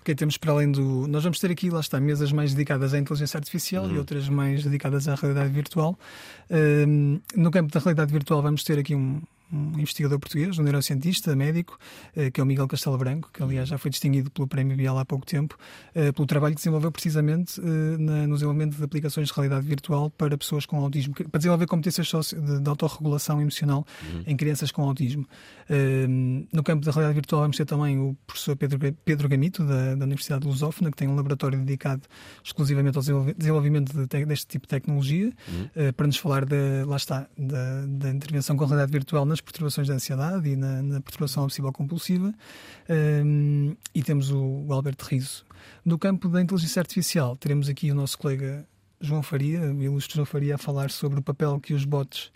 [0.00, 1.08] Ok, temos para além do.
[1.08, 3.94] Nós vamos ter aqui, lá está, mesas mais dedicadas à inteligência artificial uhum.
[3.94, 5.98] e outras mais dedicadas à realidade virtual.
[7.34, 9.20] No campo da realidade virtual, vamos ter aqui um,
[9.52, 11.78] um investigador português, um neurocientista, médico,
[12.14, 14.98] eh, que é o Miguel Castelo Branco, que aliás já foi distinguido pelo Prémio Bial
[14.98, 15.56] há pouco tempo,
[15.94, 20.36] eh, pelo trabalho que desenvolveu precisamente eh, no desenvolvimento de aplicações de realidade virtual para
[20.36, 24.24] pessoas com autismo, para desenvolver competências de autorregulação emocional uhum.
[24.26, 25.26] em crianças com autismo.
[26.52, 30.04] No campo da realidade virtual vamos ter também o professor Pedro, Pedro Gamito, da, da
[30.04, 32.02] Universidade de Lusófona, que tem um laboratório dedicado
[32.42, 33.02] exclusivamente ao
[33.36, 35.92] desenvolvimento de, deste tipo de tecnologia, uhum.
[35.92, 39.86] para nos falar, de, lá está, da, da intervenção com a realidade virtual nas perturbações
[39.86, 42.34] de ansiedade e na, na perturbação obsessiva-compulsiva.
[43.24, 45.44] Um, e temos o, o Alberto Riso.
[45.84, 48.66] No campo da inteligência artificial, teremos aqui o nosso colega
[49.00, 52.30] João Faria, o ilustre João Faria, a falar sobre o papel que os bots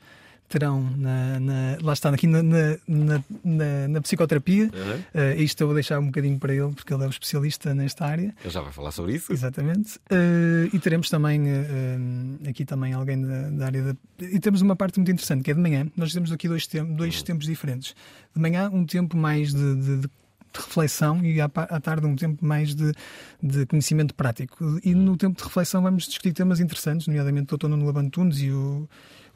[0.51, 4.65] terão na, na, lá está aqui na, na, psicoterapia.
[4.65, 4.71] Uhum.
[5.15, 8.05] Uh, isto eu vou deixar um bocadinho para ele, porque ele é o especialista nesta
[8.05, 8.35] área.
[8.43, 9.33] Ele já vai falar sobre isso.
[9.33, 9.97] Exatamente.
[10.11, 13.97] Uh, e teremos também uh, aqui também alguém da, da, área da.
[14.19, 15.87] E temos uma parte muito interessante, que é de manhã.
[15.97, 17.25] Nós temos aqui dois, tem dois uhum.
[17.25, 17.95] tempos diferentes.
[18.35, 20.11] De manhã, um tempo mais de, de, de
[20.53, 22.93] de reflexão e à, tarde um tempo mais de,
[23.41, 24.81] de conhecimento prático.
[24.85, 27.69] E no tempo de reflexão vamos discutir temas interessantes, nomeadamente o Dr.
[27.69, 28.89] Nuno Labantunes e o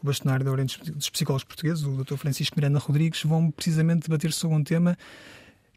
[0.04, 2.16] bastonário da Ordem dos Psicólogos Portugueses, o Dr.
[2.16, 4.96] Francisco Miranda Rodrigues, vão precisamente debater sobre um tema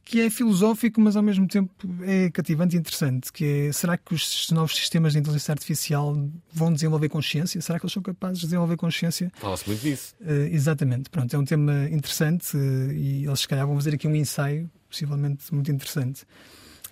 [0.09, 1.69] que é filosófico, mas ao mesmo tempo
[2.01, 6.15] é cativante e interessante, que é, será que os novos sistemas de inteligência artificial
[6.49, 7.59] vão desenvolver consciência?
[7.59, 9.29] Será que eles são capazes de desenvolver consciência?
[9.35, 10.15] Fala-se muito disso.
[10.21, 11.09] Uh, exatamente.
[11.09, 14.71] Pronto, é um tema interessante uh, e eles se calhar vão fazer aqui um ensaio,
[14.89, 16.23] possivelmente muito interessante.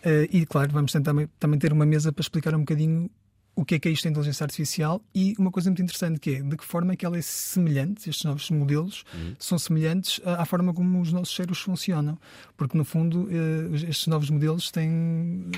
[0.06, 3.10] Uh, e claro, vamos tentar também ter uma mesa para explicar um bocadinho
[3.56, 6.32] o que é que é isto da inteligência artificial e uma coisa muito interessante que
[6.32, 9.36] é de que forma é que ela é semelhante, estes novos modelos uhum.
[9.40, 12.18] são semelhantes à, à, forma como os nossos cérebros funcionam.
[12.58, 15.50] Porque, no fundo, eh, estes novos modelos têm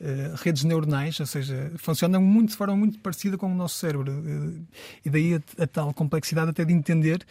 [0.00, 4.10] eh, redes neuronais, ou seja, funcionam muito, de forma muito parecida com o nosso cérebro.
[4.10, 4.60] Eh,
[5.04, 7.24] e daí a, a, tal complexidade até de entender.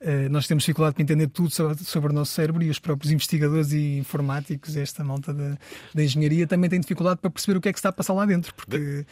[0.00, 3.12] Eh, nós temos dificuldade para entender tudo sobre, sobre, o nosso cérebro e os próprios
[3.12, 5.56] investigadores e informáticos, esta malta da,
[5.94, 8.26] da engenharia, também têm dificuldade para perceber o que é que está a passar lá
[8.26, 8.52] dentro.
[8.54, 8.78] Porque.
[8.78, 9.06] De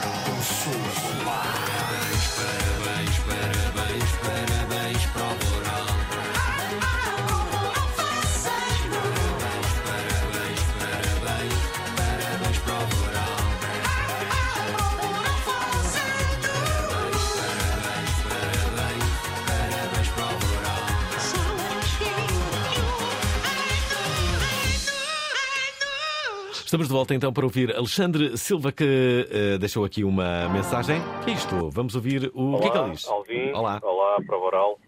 [26.73, 30.99] Estamos de volta então para ouvir Alexandre Silva, que uh, deixou aqui uma mensagem.
[31.23, 31.69] que é isto?
[31.69, 33.07] Vamos ouvir o, Olá, que é que ele diz?
[33.07, 33.51] Alvin.
[33.53, 33.79] Olá.
[33.83, 34.79] Olá, prova oral.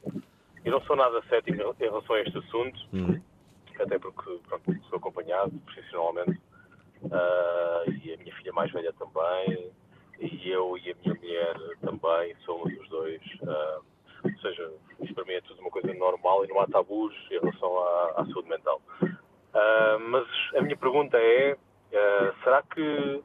[0.65, 3.21] Eu não sou nada cético em relação a este assunto, Uhum.
[3.79, 6.41] até porque pronto, sou acompanhado profissionalmente
[7.11, 9.69] ah, e a minha filha mais velha também,
[10.19, 13.21] e eu e a minha mulher também somos os dois.
[13.47, 13.79] ah,
[14.23, 14.71] ou seja,
[15.01, 18.13] isto para mim é tudo uma coisa normal e não há tabus em relação à,
[18.17, 18.81] à saúde mental.
[19.53, 20.25] Ah, mas
[20.57, 21.55] a minha pergunta é:
[21.95, 23.23] ah, será que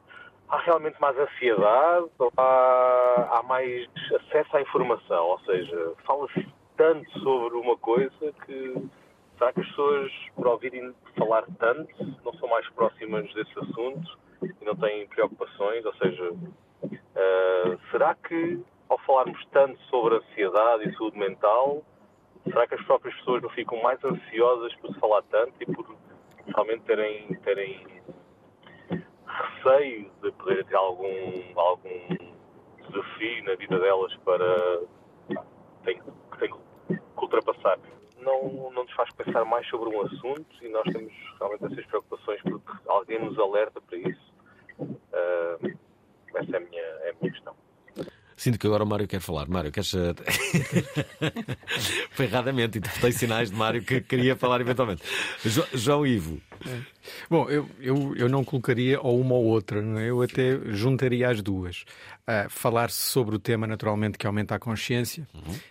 [0.49, 5.25] há realmente mais ansiedade ou há, há mais acesso à informação?
[5.27, 8.89] Ou seja, fala-se tanto sobre uma coisa que
[9.37, 14.65] será que as pessoas, por ouvirem falar tanto, não são mais próximas desse assunto e
[14.65, 15.85] não têm preocupações?
[15.85, 16.31] Ou seja,
[17.15, 21.81] ah, será que ao falarmos tanto sobre ansiedade e saúde mental,
[22.43, 25.95] será que as próprias pessoas não ficam mais ansiosas por se falar tanto e por
[26.47, 27.85] realmente terem, terem
[29.41, 32.07] receio de poderem ter algum, algum
[32.89, 34.79] desafio na vida delas para
[35.85, 36.01] tem,
[36.39, 37.77] tem que ultrapassar?
[38.19, 42.39] Não, não nos faz pensar mais sobre um assunto e nós temos realmente essas preocupações
[42.43, 44.33] porque alguém nos alerta para isso.
[45.13, 45.57] Ah,
[46.35, 47.55] essa é a minha, é a minha questão.
[48.37, 49.47] Sinto que agora o Mário quer falar.
[49.47, 49.93] Mário, queres.
[49.93, 50.13] eh,
[52.11, 55.03] Foi erradamente, interpretei sinais de Mário que queria falar eventualmente.
[55.45, 56.41] Jo- João Ivo.
[57.29, 60.09] Bom, eu, eu, eu não colocaria ou uma ou outra, não é?
[60.09, 61.85] eu até juntaria as duas.
[62.27, 65.27] Ah, Falar-se sobre o tema, naturalmente, que aumenta a consciência.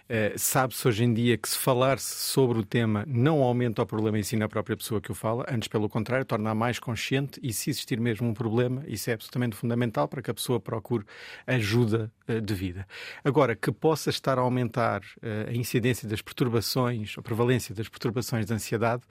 [0.09, 4.19] Ah, Sabe-se hoje em dia que se falar-se sobre o tema não aumenta o problema
[4.19, 7.53] em si na própria pessoa que o fala, antes, pelo contrário, torna-a mais consciente e,
[7.53, 11.05] se existir mesmo um problema, isso é absolutamente fundamental para que a pessoa procure
[11.47, 12.87] ajuda ah, devida.
[13.25, 15.03] Agora, que possa estar a aumentar
[15.49, 19.03] a incidência das perturbações, a prevalência das perturbações de ansiedade,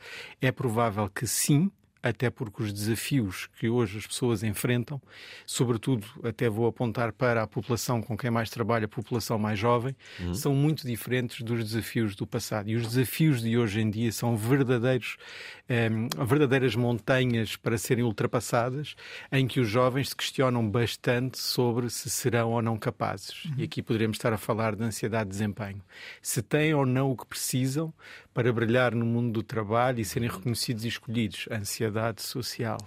[0.42, 1.69] é provável que sim,
[2.02, 5.02] até porque os desafios que hoje as pessoas enfrentam,
[5.46, 9.96] sobretudo até vou apontar para a população com quem mais trabalho, a população mais jovem,
[10.20, 10.34] Uhum.
[10.34, 12.70] são muito diferentes dos desafios do passado.
[12.70, 15.18] E os desafios de hoje em dia são verdadeiros,
[15.68, 18.96] em, verdadeiras montanhas para serem ultrapassadas,
[19.32, 23.44] em que os jovens se questionam bastante sobre se serão ou não capazes.
[23.58, 25.82] E aqui poderemos estar a falar de ansiedade de desempenho.
[26.22, 27.94] Se têm ou não o que precisam
[28.34, 31.48] para brilhar no mundo do trabalho e serem reconhecidos e escolhidos.
[31.52, 31.89] Ansiedade
[32.22, 32.78] social.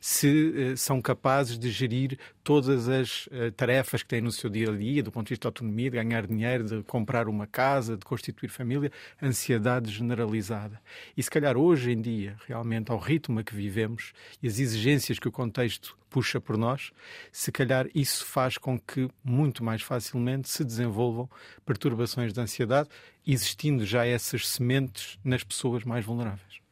[0.00, 4.70] Se eh, são capazes de gerir todas as eh, tarefas que têm no seu dia
[4.70, 7.96] a dia, do ponto de vista de autonomia, de ganhar dinheiro, de comprar uma casa,
[7.96, 8.90] de constituir família,
[9.22, 10.80] ansiedade generalizada.
[11.16, 15.18] E se calhar hoje em dia, realmente, ao ritmo a que vivemos e as exigências
[15.18, 16.90] que o contexto puxa por nós,
[17.30, 21.28] se calhar isso faz com que muito mais facilmente se desenvolvam
[21.64, 22.88] perturbações de ansiedade,
[23.26, 26.67] existindo já essas sementes nas pessoas mais vulneráveis.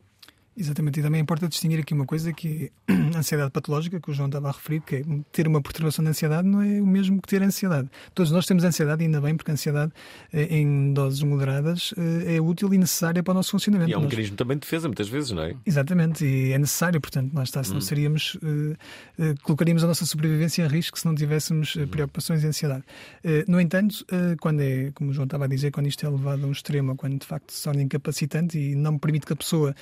[0.59, 4.15] Exatamente, e também importa distinguir aqui uma coisa que é a ansiedade patológica, que o
[4.15, 7.21] João estava a referir, que é ter uma perturbação de ansiedade não é o mesmo
[7.21, 7.91] que ter ansiedade.
[8.15, 9.93] Todos nós temos ansiedade, ainda bem, porque a ansiedade
[10.33, 13.91] eh, em doses moderadas eh, é útil e necessária para o nosso funcionamento.
[13.91, 15.55] E é um Nós- mecanismo também de defesa, muitas vezes, não é?
[15.67, 17.83] Exatamente, e é necessário, portanto, lá está, senão Hum.
[17.83, 18.39] seríamos,
[19.19, 21.87] eh, colocaríamos a nossa sobrevivência em risco se não tivéssemos Hum.
[21.87, 22.83] preocupações e ansiedade.
[23.23, 26.09] Eh, no entanto, eh, quando é, como o João estava a dizer, quando isto é
[26.09, 29.37] levado a um extremo, quando de facto se torna incapacitante e não permite que a
[29.37, 29.75] pessoa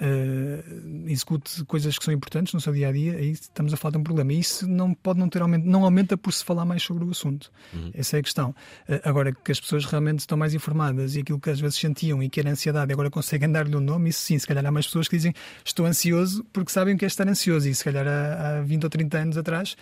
[0.00, 0.62] eh,
[1.06, 3.98] execute coisas que são importantes no seu dia a dia, aí estamos a falar de
[3.98, 4.32] um problema.
[4.32, 7.10] E isso não pode não ter aumento, não aumenta por se falar mais sobre o
[7.10, 7.50] assunto.
[7.74, 7.90] Uhum.
[7.94, 8.54] Essa é a questão.
[8.88, 12.22] Eh, Agora que as pessoas realmente estão mais informadas e aquilo que às vezes sentiam
[12.22, 14.86] e que era ansiedade, agora conseguem dar-lhe um nome, isso sim, se calhar há mais
[14.86, 15.32] pessoas que dizem
[15.64, 17.68] estou ansioso porque sabem o que é estar ansioso.
[17.68, 19.76] E se calhar há, há 20 ou 30 anos atrás.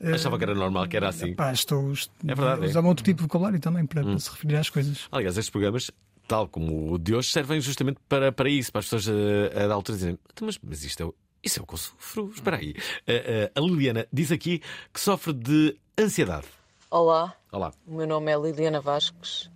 [0.00, 1.34] eh, Achava que era normal, que era assim.
[1.34, 2.68] Pá, estou, est- É verdade, é.
[2.68, 4.10] Usava outro tipo de vocabulário também para, Hum.
[4.10, 5.08] para se referir às coisas.
[5.10, 5.90] Aliás, estes programas,
[6.28, 9.66] tal como o de hoje, servem justamente para, para isso, para as pessoas eh, a,
[9.68, 12.30] da altura dizerem: "Então, mas, mas isto é, o- isso é o que eu sofro.
[12.34, 12.74] Espera aí.
[13.06, 14.60] Eh, eh, a Liliana diz aqui
[14.92, 16.46] que sofre de ansiedade.
[16.90, 17.72] Olá, Olá.
[17.86, 19.50] o meu nome é Liliana Vasques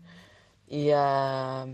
[0.68, 1.66] e há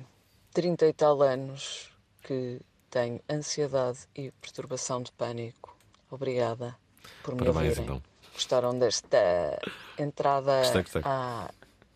[0.52, 1.90] 30 e tal anos
[2.22, 5.76] que tenho ansiedade e perturbação de pânico.
[6.10, 6.76] Obrigada
[7.22, 7.84] por me Parabéns, ouvirem.
[7.84, 8.02] então.
[8.32, 9.58] Gostaram desta
[9.98, 11.02] entrada Gostei, gostei.
[11.04, 11.50] a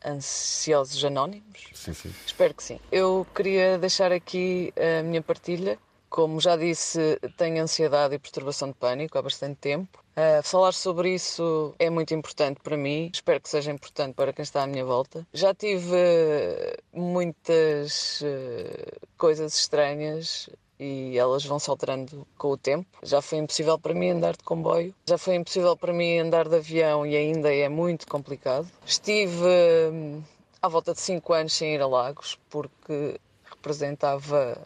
[0.05, 1.69] Ansiosos Anónimos?
[1.75, 2.15] Sim, sim.
[2.27, 2.81] Espero que sim.
[2.91, 5.79] Eu queria deixar aqui a minha partilha.
[6.09, 10.03] Como já disse, tenho ansiedade e perturbação de pânico há bastante tempo.
[10.17, 13.11] Ah, falar sobre isso é muito importante para mim.
[13.15, 15.27] Espero que seja importante para quem está à minha volta.
[15.33, 22.89] Já tive eh, muitas eh, coisas estranhas e elas vão se alterando com o tempo.
[23.03, 26.57] Já foi impossível para mim andar de comboio, já foi impossível para mim andar de
[26.57, 28.67] avião e ainda é muito complicado.
[28.87, 29.45] Estive
[29.93, 30.23] hum,
[30.63, 34.57] à volta de 5 anos sem ir a Lagos porque representava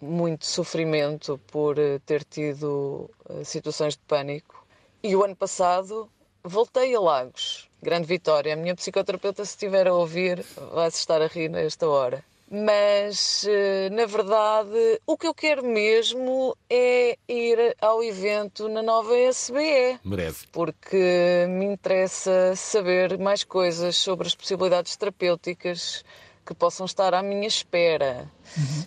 [0.00, 4.66] muito sofrimento por eh, ter tido eh, situações de pânico.
[5.00, 6.10] E o ano passado
[6.42, 7.70] voltei a Lagos.
[7.80, 8.54] Grande vitória.
[8.54, 12.24] A minha psicoterapeuta, se estiver a ouvir, vai se estar a rir nesta hora.
[12.54, 19.16] Mas, eh, na verdade, o que eu quero mesmo é ir ao evento na nova
[19.16, 19.98] SBE.
[20.04, 20.46] Merece.
[20.52, 26.04] Porque me interessa saber mais coisas sobre as possibilidades terapêuticas
[26.44, 28.30] que possam estar à minha espera.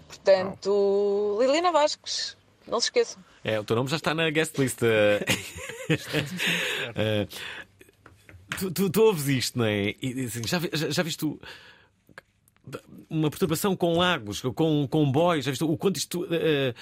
[0.07, 2.37] Portanto, Liliana Vasques,
[2.67, 3.23] não se esqueçam.
[3.43, 4.77] É, o teu nome já está na guest list.
[4.83, 5.25] Eh,
[8.59, 9.95] tu, tu, tu ouves isto, não é?
[10.01, 11.39] E, assim, já, já, já viste o-
[13.09, 14.87] uma perturbação com lagos, com
[15.45, 16.27] já viste o quanto isto.
[16.31, 16.73] eh,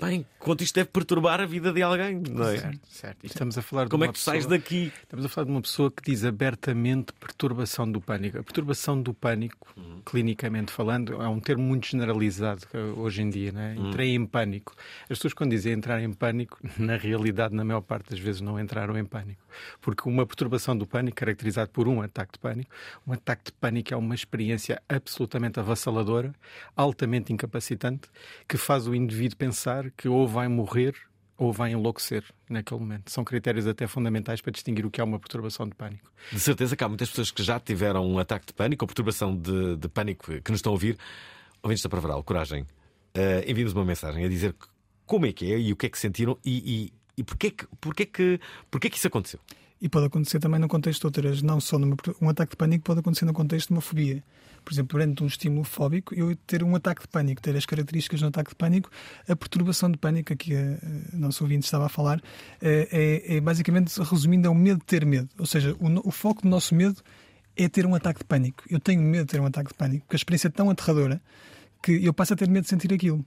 [0.00, 2.58] bem, quanto isto deve perturbar a vida de alguém, não é?
[2.58, 3.24] Certo, certo.
[3.24, 4.92] E estamos a falar de Como é uma que tu sais pessoa- daqui?
[5.02, 8.38] Estamos a falar de uma pessoa que diz abertamente perturbação do pânico.
[8.38, 10.00] A perturbação do pânico, Uhum.
[10.04, 12.62] clinicamente falando, é um termo muito generalizado
[12.96, 13.52] hoje em dia.
[13.52, 13.74] Né?
[13.78, 13.88] Uhum.
[13.90, 14.74] Entrei em pânico.
[15.04, 18.58] As pessoas, quando dizem entrar em pânico, na realidade, na maior parte das vezes, não
[18.60, 19.42] entraram em pânico.
[19.80, 22.70] Porque uma perturbação do pânico, caracterizado por um ataque de pânico,
[23.06, 26.34] um ataque de pânico é uma experiência absolutamente avassaladora,
[26.76, 28.08] altamente incapacitante,
[28.48, 30.94] que faz o indivíduo pensar que ou vai morrer
[31.38, 33.10] ou vai enlouquecer naquele momento.
[33.10, 36.10] São critérios até fundamentais para distinguir o que é uma perturbação de pânico.
[36.32, 39.36] De certeza que há muitas pessoas que já tiveram um ataque de pânico ou perturbação
[39.36, 40.96] de, de pânico que nos estão a ouvir.
[41.62, 42.62] Ouvintes da Pravaral, coragem.
[42.62, 44.54] Uh, Enviem-nos uma mensagem a dizer
[45.04, 47.66] como é que é e o que é que sentiram e, e, e porquê, que,
[47.80, 49.40] porquê, que, porquê que isso aconteceu.
[49.80, 52.84] E pode acontecer também no contexto de outras, não só numa, um ataque de pânico,
[52.84, 54.22] pode acontecer no contexto de uma fobia.
[54.66, 58.18] Por exemplo, perante um estímulo fóbico, eu ter um ataque de pânico, ter as características
[58.18, 58.90] de um ataque de pânico,
[59.28, 62.20] a perturbação de pânico, aqui a, a nosso ouvinte estava a falar,
[62.60, 62.88] é,
[63.30, 65.28] é, é basicamente, resumindo, é o medo de ter medo.
[65.38, 67.00] Ou seja, o, o foco do nosso medo
[67.56, 68.64] é ter um ataque de pânico.
[68.68, 71.22] Eu tenho medo de ter um ataque de pânico, porque a experiência é tão aterradora
[71.80, 73.24] que eu passo a ter medo de sentir aquilo.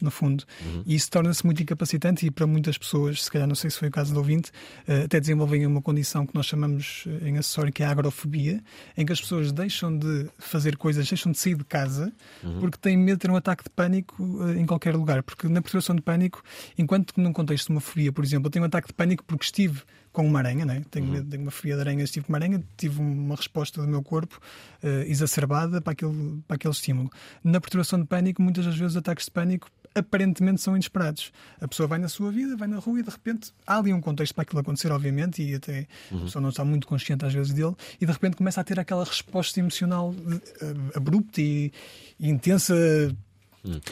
[0.00, 0.44] No fundo,
[0.86, 2.26] e isso torna-se muito incapacitante.
[2.26, 4.50] E para muitas pessoas, se calhar não sei se foi o caso do ouvinte,
[4.88, 8.62] eh, até desenvolvem uma condição que nós chamamos eh, em acessório que é a agrofobia,
[8.96, 12.60] em que as pessoas deixam de fazer coisas, deixam de sair de casa Uhum.
[12.60, 14.16] porque têm medo de ter um ataque de pânico
[14.48, 15.22] eh, em qualquer lugar.
[15.22, 16.42] Porque na perturbação de pânico,
[16.78, 19.24] enquanto que num contexto de uma fobia, por exemplo, eu tenho um ataque de pânico
[19.24, 19.82] porque estive
[20.12, 20.82] com uma aranha, né?
[20.90, 23.86] tenho medo, tenho uma fobia de aranhas, estive com uma aranha, tive uma resposta do
[23.86, 24.40] meu corpo
[24.82, 27.10] eh, exacerbada para aquele, para aquele estímulo.
[27.44, 31.32] Na perturbação de pânico, muitas das vezes os ataques de pânico aparentemente são inesperados.
[31.60, 34.00] A pessoa vai na sua vida, vai na rua e de repente há ali um
[34.00, 37.52] contexto para aquilo acontecer, obviamente, e até a pessoa não está muito consciente às vezes
[37.52, 40.14] dele, e de repente começa a ter aquela resposta emocional
[40.60, 41.72] eh, abrupta e,
[42.18, 42.74] e intensa.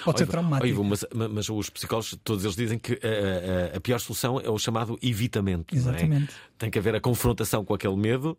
[0.05, 0.67] Pode ser Ivo, traumática.
[0.67, 4.41] ó, Ivo, mas, mas os psicólogos, todos eles dizem que a, a- a pior solução
[4.41, 5.75] é o chamado evitamento.
[5.75, 5.79] é?
[5.79, 6.35] Exatamente.
[6.57, 8.37] Tem que haver a confrontação com aquele medo,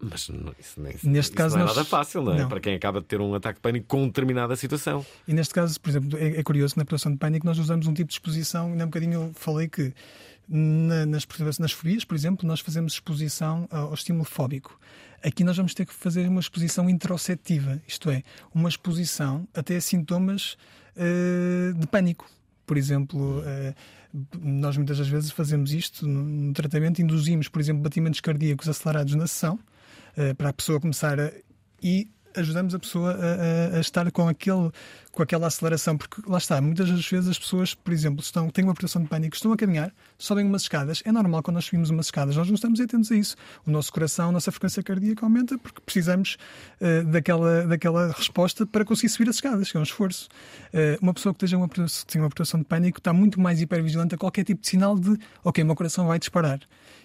[0.00, 2.38] mas não- isso, nem, Neste isso caso, não é nós- nada fácil, não é?
[2.38, 2.48] não.
[2.48, 5.04] Para quem acaba de ter um ataque de pânico com determinada situação.
[5.28, 7.86] E neste caso, por exemplo, é, é curioso que na perturbação de pânico nós usamos
[7.86, 9.92] um tipo de exposição, ainda há um bocadinho eu falei que
[10.48, 11.26] na- nas,
[11.58, 14.78] nas fobias, por exemplo, nós fazemos exposição ao estímulo fóbico.
[15.22, 18.22] Aqui nós vamos ter que fazer uma exposição interoceptiva, isto é,
[18.54, 20.56] uma exposição até a sintomas
[20.96, 22.28] eh, de pânico.
[22.66, 23.74] Por exemplo, eh,
[24.38, 29.14] nós muitas das vezes fazemos isto no, no tratamento, induzimos, por exemplo, batimentos cardíacos acelerados
[29.14, 29.58] na sessão,
[30.16, 31.32] eh, para a pessoa começar a.
[31.82, 34.70] e ajudamos a pessoa a, a- a estar com, aquele,
[35.12, 38.64] com aquela aceleração, porque lá está, muitas das vezes as pessoas, por exemplo, estão, têm
[38.64, 41.02] uma operação de pânico, estão a caminhar, sobem umas escadas.
[41.04, 43.36] É normal quando nós subimos umas escadas, nós não estamos atentos a isso.
[43.66, 46.36] O nosso coração, a nossa frequência cardíaca aumenta porque precisamos
[46.80, 50.28] eh, daquela, daquela resposta para conseguir subir as escadas, que é um esforço.
[50.72, 53.60] Eh, uma pessoa que esteja uma, que tenha uma operação de pânico está muito mais
[53.60, 56.60] hipervigilante a qualquer tipo de sinal de, ok, meu coração vai disparar.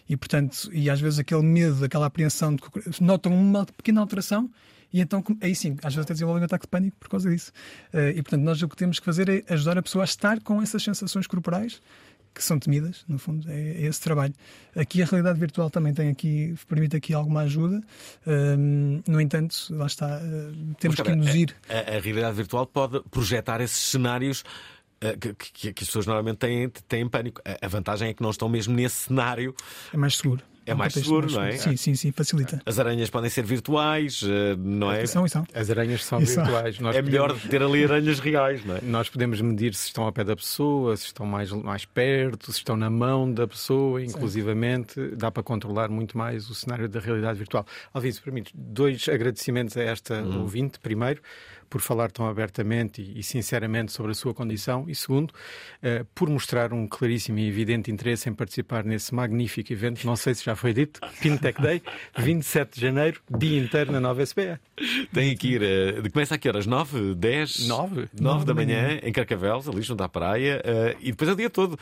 [0.08, 2.62] E, portanto, e às vezes aquele medo, aquela apreensão, de
[3.02, 4.48] notam uma pequena alteração
[4.94, 7.52] e então, aí sim, às vezes até desenvolvem um ataque de pânico por causa disso.
[7.94, 10.40] Eh, e, portanto, nós o que temos que fazer é ajudar a pessoa a estar
[10.42, 11.82] com essas sensações corporais
[12.34, 14.34] que são temidas, no fundo, é, é esse trabalho.
[14.76, 17.82] Aqui a realidade virtual também tem aqui, permite aqui alguma ajuda.
[18.28, 21.56] Hum, no entanto, lá está, eh, temos que induzir.
[21.70, 24.44] A, a- a realidade virtual pode projetar esses cenários.
[25.02, 27.42] eh, Que, que- que as pessoas normalmente têm, têm pânico.
[27.46, 29.54] A- A vantagem é que não estão mesmo nesse cenário.
[29.94, 30.42] É mais seguro.
[30.66, 31.52] É um mais seguro, não é?
[31.58, 32.62] Sim, sim, sim, facilita.
[32.66, 35.06] As aranhas podem ser virtuais, eh, não é?
[35.06, 35.46] São são.
[35.54, 36.44] As aranhas são são.
[36.44, 36.80] virtuais.
[36.80, 38.80] Nós É melhor podemos- ter ali aranhas reais, não é?
[38.82, 42.58] Nós podemos medir se estão ao pé da pessoa, se estão mais, mais perto, se
[42.60, 45.00] estão na mão da pessoa, inclusivamente.
[45.16, 47.66] Dá para controlar muito mais o cenário da realidade virtual.
[47.94, 50.42] Alvin, se permites, dois agradecimentos a esta Uhum.
[50.42, 50.80] ouvinte.
[50.80, 51.22] Primeiro,
[51.70, 56.30] por falar tão abertamente e, e sinceramente sobre a sua condição, e segundo, uh, por
[56.30, 60.56] mostrar um claríssimo e evidente interesse em participar nesse magnífico evento, não sei se já
[60.56, 61.82] foi dito, Fintech Day,
[62.18, 64.60] 27 de janeiro, dia inteiro na nova SBA.
[65.14, 69.68] Tem que ir, uh, começa aqui horas 9, 10, 9, 9 da manhã, em Carcavelos,
[69.68, 71.78] ali junto à praia, uh, e depois é o dia todo.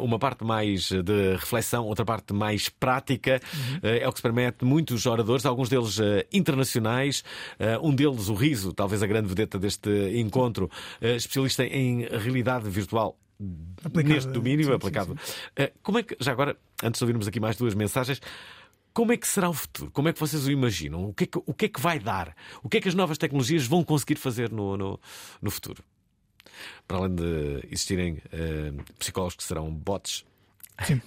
[0.00, 3.80] uma parte mais de reflexão, outra parte mais prática, uhum.
[3.82, 5.98] é o que se permite muitos oradores, alguns deles
[6.32, 7.22] internacionais,
[7.82, 13.16] um deles, o Riso, talvez a grande vedeta deste encontro, especialista em realidade virtual
[13.84, 15.16] aplicado, neste domínio sim, aplicado.
[15.22, 15.68] Sim, sim.
[15.82, 18.20] Como é que, já agora, antes de ouvirmos aqui mais duas mensagens,
[18.92, 19.90] como é que será o futuro?
[19.90, 21.08] Como é que vocês o imaginam?
[21.08, 22.34] O que é que, o que, é que vai dar?
[22.62, 25.00] O que é que as novas tecnologias vão conseguir fazer no, no,
[25.42, 25.82] no futuro?
[26.86, 30.24] Para além de existirem uh, psicólogos que serão bots
[30.82, 31.00] Sim,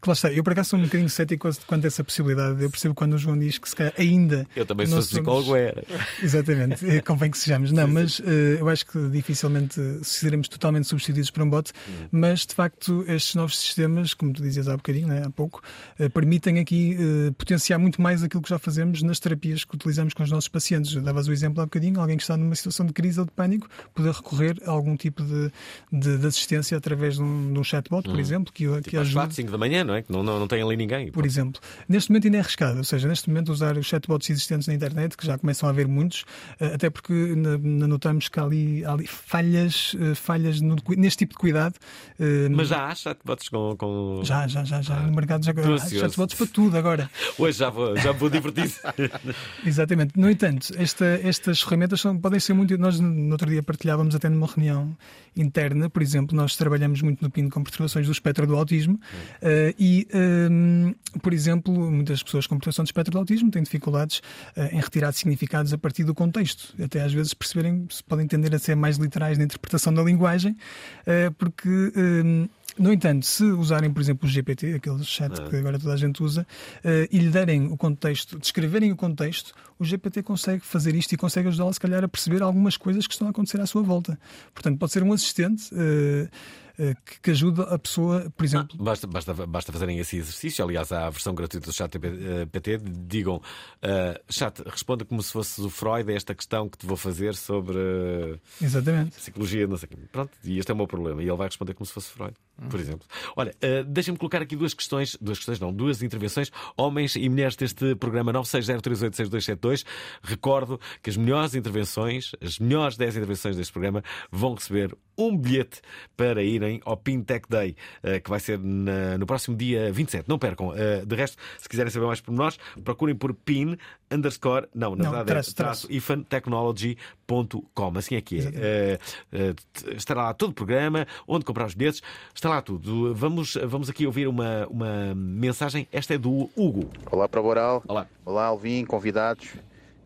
[0.00, 0.30] que lá está.
[0.30, 2.62] Eu por acaso sou um bocadinho cético quanto a essa possibilidade.
[2.62, 4.46] Eu percebo quando o João diz que se calhar ainda.
[4.54, 5.82] Eu também sou psicólogo, era.
[6.22, 7.72] Exatamente, eh, convém que sejamos.
[7.72, 8.24] Não, mas uh,
[8.58, 12.08] eu acho que dificilmente seremos totalmente substituídos por um bot, hum.
[12.12, 15.62] mas de facto estes novos sistemas, como tu dizias há bocadinho, né, há pouco,
[15.98, 20.12] uh, permitem aqui uh, potenciar muito mais aquilo que já fazemos nas terapias que utilizamos
[20.12, 20.94] com os nossos pacientes.
[21.02, 23.66] Davas o exemplo há bocadinho, alguém que está numa situação de crise ou de pânico
[23.94, 25.50] poder recorrer a algum tipo de,
[25.90, 28.20] de, de assistência através de um, de um chatbot, por hum.
[28.20, 30.02] exemplo, que, tipo às 4, 5 da manhã, não é?
[30.02, 31.10] Que não, não, não tem ali ninguém.
[31.10, 34.68] Por exemplo, neste momento ainda é arriscado, ou seja, neste momento usar os chatbots existentes
[34.68, 36.24] na internet, que já começam a haver muitos,
[36.60, 41.34] eh, até porque notamos que há ali, há ali falhas, eh, falhas no, neste tipo
[41.34, 41.74] de cuidado.
[42.18, 43.76] Eh, Mas já há chatbots com.
[43.76, 44.20] com...
[44.24, 44.96] Já, já, já, já.
[44.96, 47.10] Ah, no mercado já há chatbots para tudo agora.
[47.38, 48.72] Hoje já vou, já vou divertir.
[49.64, 50.18] Exatamente.
[50.18, 52.76] No entanto, esta, estas ferramentas são, podem ser muito.
[52.78, 54.96] Nós no outro dia partilhávamos até numa reunião
[55.36, 59.74] interna, por exemplo, nós trabalhamos muito no PIN com perturbações do espectro do autismo Uh,
[59.78, 60.06] e,
[60.50, 64.18] um, por exemplo, muitas pessoas com perturbação de espectro do autismo têm dificuldades
[64.56, 68.54] uh, em retirar significados a partir do contexto, até às vezes perceberem se podem tender
[68.54, 71.92] a ser mais literais na interpretação da linguagem, uh, porque.
[71.96, 75.48] Um, no entanto, se usarem, por exemplo, o GPT, aquele chat é.
[75.48, 76.46] que agora toda a gente usa,
[76.84, 81.16] uh, e lhe derem o contexto, descreverem o contexto, o GPT consegue fazer isto e
[81.16, 84.18] consegue ajudá-lo, se calhar, a perceber algumas coisas que estão a acontecer à sua volta.
[84.52, 85.74] Portanto, pode ser um assistente.
[85.74, 86.28] Uh,
[86.76, 88.76] que, que ajuda a pessoa, por exemplo.
[88.80, 90.64] Ah, basta, basta, basta fazerem esse exercício.
[90.64, 92.78] Aliás, há a versão gratuita do chat PT.
[93.06, 96.96] Digam, uh, chat, responda como se fosse o Freud a esta questão que te vou
[96.96, 99.16] fazer sobre Exatamente.
[99.16, 101.22] psicologia, não sei Pronto, e este é o meu problema.
[101.22, 102.34] E ele vai responder como se fosse Freud,
[102.70, 103.06] por exemplo.
[103.36, 107.56] Olha, uh, deixa-me colocar aqui duas questões, duas questões, não, duas intervenções, homens e mulheres
[107.56, 109.84] deste programa 960386272.
[110.22, 115.80] Recordo que as melhores intervenções, as melhores 10 intervenções deste programa vão receber um bilhete
[116.16, 120.28] para irem ao Pintech Day, eh, que vai ser na, no próximo dia 27.
[120.28, 120.74] Não percam.
[120.74, 123.76] Eh, de resto, se quiserem saber mais por nós, procurem por PIN
[124.10, 127.98] underscore, não, na não, verdade traço, é traço, ifantechnology.com.
[127.98, 128.98] Assim é que é.
[129.32, 129.54] Uh,
[129.96, 132.02] estará lá todo o programa, onde comprar os bilhetes,
[132.34, 133.14] está lá tudo.
[133.14, 135.88] Vamos, vamos aqui ouvir uma, uma mensagem.
[135.92, 136.90] Esta é do Hugo.
[137.10, 137.82] Olá para Boral.
[137.86, 138.06] Olá.
[138.24, 139.54] Olá, Alvin, convidados.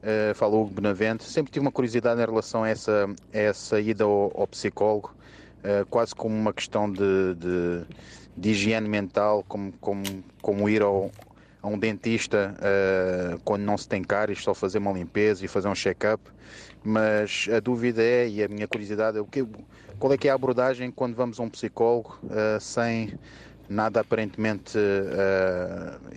[0.01, 1.25] Uh, fala Hugo Benavente.
[1.25, 5.15] Sempre tive uma curiosidade em relação a essa, a essa ida ao, ao psicólogo,
[5.59, 7.83] uh, quase como uma questão de, de,
[8.35, 10.03] de, higiene mental, como, como,
[10.41, 11.11] como ir ao,
[11.63, 15.69] a um dentista uh, quando não se tem cáries, só fazer uma limpeza e fazer
[15.69, 16.23] um check-up.
[16.83, 19.47] Mas a dúvida é, e a minha curiosidade é, o que,
[19.99, 22.19] qual é que é a abordagem quando vamos a um psicólogo
[22.59, 23.19] sem
[23.69, 24.79] nada aparentemente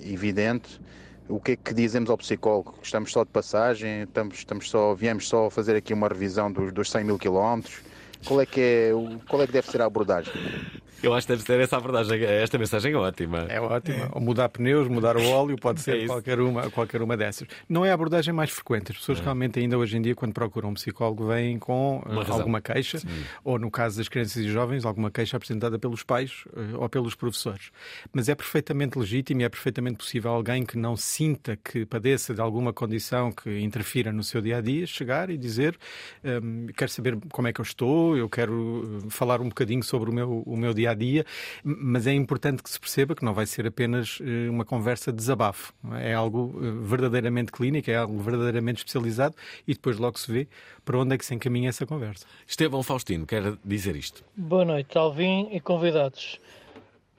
[0.01, 0.79] evidente?
[1.27, 2.75] o que é que dizemos ao psicólogo?
[2.81, 4.03] Estamos só de passagem?
[4.03, 7.81] Estamos, estamos só, viemos só fazer aqui uma revisão dos, dos 100 mil quilómetros?
[8.25, 8.91] Qual é, que é,
[9.27, 10.33] qual é que deve ser a abordagem?
[11.03, 12.23] Eu acho que deve ser essa abordagem.
[12.23, 13.39] Esta mensagem é ótima.
[13.49, 14.07] É ótima.
[14.13, 17.45] Ou mudar pneus, mudar o óleo, pode ser é qualquer, uma, qualquer uma dessas.
[17.67, 18.93] Não é a abordagem mais frequente.
[18.93, 19.23] As pessoas é.
[19.23, 23.07] realmente, ainda hoje em dia, quando procuram um psicólogo, vêm com uh, alguma queixa, Sim.
[23.43, 27.15] ou no caso das crianças e jovens, alguma queixa apresentada pelos pais uh, ou pelos
[27.15, 27.71] professores.
[28.13, 32.39] Mas é perfeitamente legítimo e é perfeitamente possível alguém que não sinta que padeça de
[32.39, 35.77] alguma condição que interfira no seu dia a dia chegar e dizer:
[36.23, 40.09] um, Quero saber como é que eu estou, eu quero uh, falar um bocadinho sobre
[40.09, 41.25] o meu, o meu dia a dia,
[41.63, 45.17] mas é importante que se perceba que não vai ser apenas uh, uma conversa de
[45.17, 45.73] desabafo.
[45.99, 49.35] É algo uh, verdadeiramente clínico, é algo verdadeiramente especializado
[49.67, 50.47] e depois logo se vê
[50.85, 52.25] para onde é que se encaminha essa conversa.
[52.47, 54.23] Estevão Faustino quer dizer isto.
[54.35, 56.39] Boa noite, Alvin e convidados.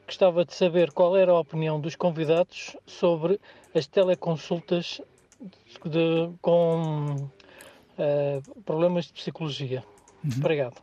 [0.06, 3.40] Gostava de saber qual era a opinião dos convidados sobre
[3.74, 5.00] as teleconsultas
[5.84, 7.30] de, com
[7.98, 9.82] uh, problemas de psicologia.
[10.22, 10.30] Uhum.
[10.38, 10.80] Obrigado.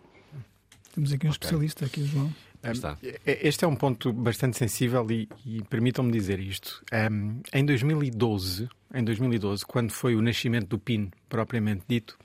[0.94, 1.32] Temos aqui um okay.
[1.32, 2.32] especialista, aqui, João.
[2.64, 2.98] Está.
[3.26, 6.84] Este é um ponto bastante sensível e, e permitam-me dizer isto.
[6.94, 12.18] Um, em 2012, em 2012, quando foi o nascimento do PIN, propriamente dito,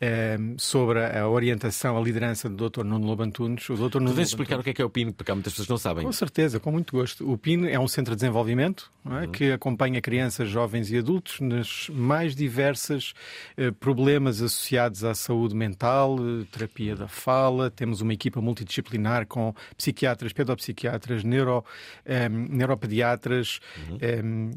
[0.00, 2.84] eh, sobre a orientação, a liderança do Dr.
[2.84, 3.68] Nuno Lobantunes.
[3.68, 4.00] O Dr.
[4.00, 5.72] Nuno Podes explicar o que é, que é o PIN, porque há muitas pessoas que
[5.72, 6.04] não sabem.
[6.04, 7.30] Com certeza, com muito gosto.
[7.30, 9.08] O PIN é um centro de desenvolvimento é?
[9.08, 9.32] uhum.
[9.32, 13.14] que acompanha crianças, jovens e adultos nas mais diversas
[13.56, 16.16] eh, problemas associados à saúde mental,
[16.50, 17.70] terapia da fala.
[17.70, 21.64] Temos uma equipa multidisciplinar com psiquiatras, pedopsiquiatras, neuro,
[22.04, 24.50] eh, neuropediatras, uhum.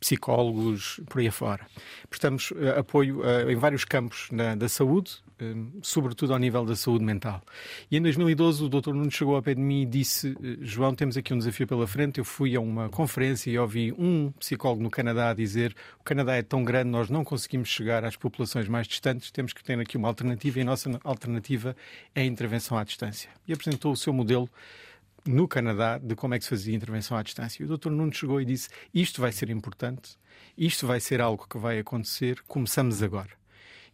[0.00, 1.66] psicólogos, por aí afora.
[2.08, 6.76] Prestamos uh, apoio uh, em vários campos na, da saúde, uh, sobretudo ao nível da
[6.76, 7.42] saúde mental.
[7.90, 8.92] E em 2012 o Dr.
[8.92, 12.18] Nuno chegou ao pé de mim e disse: João, temos aqui um desafio pela frente.
[12.18, 16.42] Eu fui a uma conferência e ouvi um psicólogo no Canadá dizer: o Canadá é
[16.42, 20.08] tão grande, nós não conseguimos chegar às populações mais distantes, temos que ter aqui uma
[20.08, 21.76] alternativa e a nossa alternativa
[22.14, 23.30] é a intervenção à distância.
[23.46, 24.48] E apresentou o seu modelo
[25.26, 27.62] no Canadá de como é que se fazia intervenção à distância.
[27.62, 27.90] E o Dr.
[27.90, 30.18] Nuno chegou e disse: Isto vai ser importante,
[30.56, 33.30] isto vai ser algo que vai acontecer, começamos agora.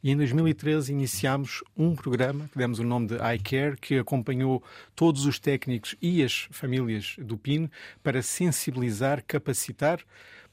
[0.03, 4.63] E em 2013 iniciámos um programa que demos o nome de iCare, que acompanhou
[4.97, 7.69] todos os técnicos e as famílias do PIN
[8.03, 10.01] para sensibilizar, capacitar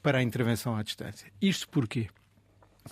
[0.02, 1.32] para a intervenção à distância.
[1.40, 2.08] Isto porquê?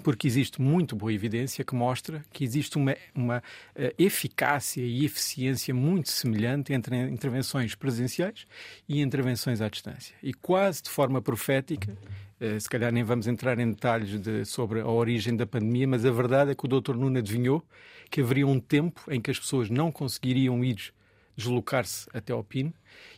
[0.02, 5.74] Porque existe muito boa evidência que mostra que existe uma, uma uh, eficácia e eficiência
[5.74, 8.46] muito semelhante entre intervenções presenciais
[8.88, 10.14] e intervenções à distância.
[10.22, 11.96] E quase de forma profética,
[12.40, 16.04] uh, se calhar nem vamos entrar em detalhes de, sobre a origem da pandemia, mas
[16.04, 16.94] a verdade é que o Dr.
[16.94, 17.64] Nuno adivinhou
[18.10, 20.92] que haveria um tempo em que as pessoas não conseguiriam ir
[21.36, 22.72] deslocar-se até ao PIN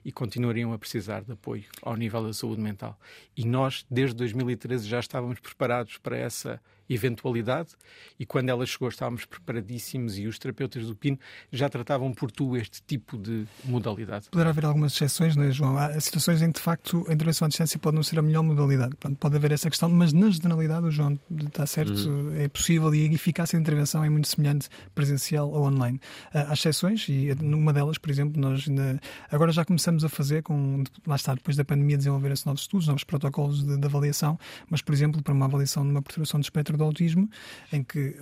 [0.04, 2.98] e continuariam a precisar de apoio ao nível da saúde mental.
[3.36, 7.70] E nós, desde 2013, já estávamos preparados para essa eventualidade
[8.18, 11.18] e quando ela chegou estávamos preparadíssimos e os terapeutas do PIN
[11.52, 14.28] já tratavam por tu este tipo de modalidade.
[14.30, 15.76] Poderá haver algumas exceções, não é, João?
[15.76, 18.42] Há situações em que, de facto, a intervenção à distância pode não ser a melhor
[18.42, 18.90] modalidade.
[18.90, 22.34] Portanto, pode haver essa questão, mas na generalidade, o João está certo, uhum.
[22.36, 26.00] é possível e a eficácia da intervenção é muito semelhante presencial ou online.
[26.32, 29.00] Há exceções e numa delas, por exemplo, nós ainda,
[29.30, 33.04] agora já começamos a fazer, com, lá está, depois da pandemia, desenvolver-se novos estudos, novos
[33.04, 34.38] protocolos de, de avaliação,
[34.68, 37.28] mas, por exemplo, para uma avaliação de uma perturbação de espectro do autismo,
[37.72, 38.16] em que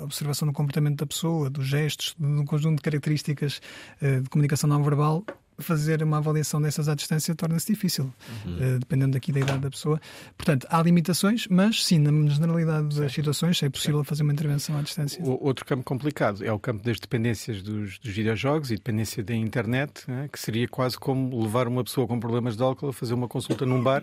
[0.00, 3.60] a observação do comportamento da pessoa, dos gestos, de um conjunto de características
[4.00, 5.24] eh, de comunicação não verbal
[5.62, 8.12] fazer uma avaliação dessas à distância torna-se difícil,
[8.44, 8.56] uhum.
[8.56, 10.00] uh, dependendo daqui da idade da pessoa.
[10.36, 14.82] Portanto, há limitações, mas sim, na generalidade das situações é possível fazer uma intervenção à
[14.82, 15.22] distância.
[15.22, 19.34] O outro campo complicado é o campo das dependências dos, dos videojogos e dependência da
[19.34, 23.14] internet, né, que seria quase como levar uma pessoa com problemas de álcool a fazer
[23.14, 24.02] uma consulta num bar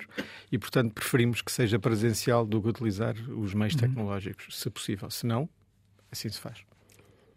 [0.52, 3.80] e, portanto, preferimos que seja presencial do que utilizar os meios uhum.
[3.80, 5.10] tecnológicos, se possível.
[5.10, 5.50] Se não,
[6.12, 6.60] assim se faz.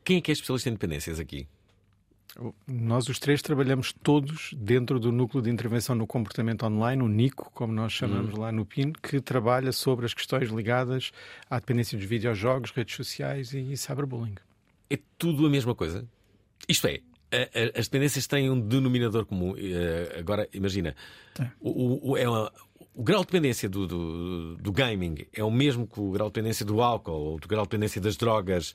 [0.05, 1.47] Quem é que é especialista em dependências aqui?
[2.67, 7.51] Nós os três trabalhamos todos dentro do núcleo de intervenção no comportamento online, o NICO,
[7.53, 8.41] como nós chamamos hum.
[8.41, 11.13] lá no PIN, que trabalha sobre as questões ligadas
[11.51, 14.37] à dependência dos videojogos, redes sociais e cyberbullying.
[14.89, 16.07] É tudo a mesma coisa?
[16.69, 17.01] Isto é,
[17.75, 19.55] as dependências têm um denominador comum.
[19.57, 20.95] Eh, agora, imagina,
[21.61, 22.53] o, o, é uma,
[22.95, 26.35] o grau de dependência do, do, do, gaming é o mesmo que o grau de
[26.35, 28.75] dependência do álcool ou do grau de dependência das drogas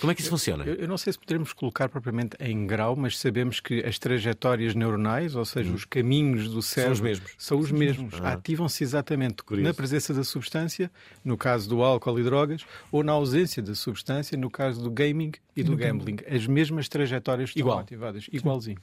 [0.00, 0.64] como é que isso funciona?
[0.64, 4.74] Eu, eu, não sei se poderemos colocar propriamente em grau, mas sabemos que as trajetórias
[4.74, 5.74] neuronais, ou seja, hum.
[5.74, 7.32] os caminhos do cérebro, são os mesmos.
[7.36, 8.14] São os mesmos.
[8.22, 8.32] Ah.
[8.32, 10.90] Ativam-se exatamente na presença da substância,
[11.22, 15.32] no caso do álcool e drogas, ou na ausência da substância, no caso do gaming
[15.54, 16.16] e do, do gambling.
[16.26, 17.78] As mesmas trajetórias estão Igual.
[17.78, 18.78] ativadas, igualzinho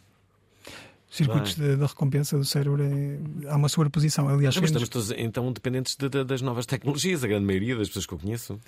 [1.09, 4.27] circuitos da recompensa do cérebro é, há uma sobreposição.
[4.27, 7.87] Aliás, mas estamos todos então dependentes de, de, das novas tecnologias, a grande maioria das
[7.87, 8.59] pessoas que eu conheço.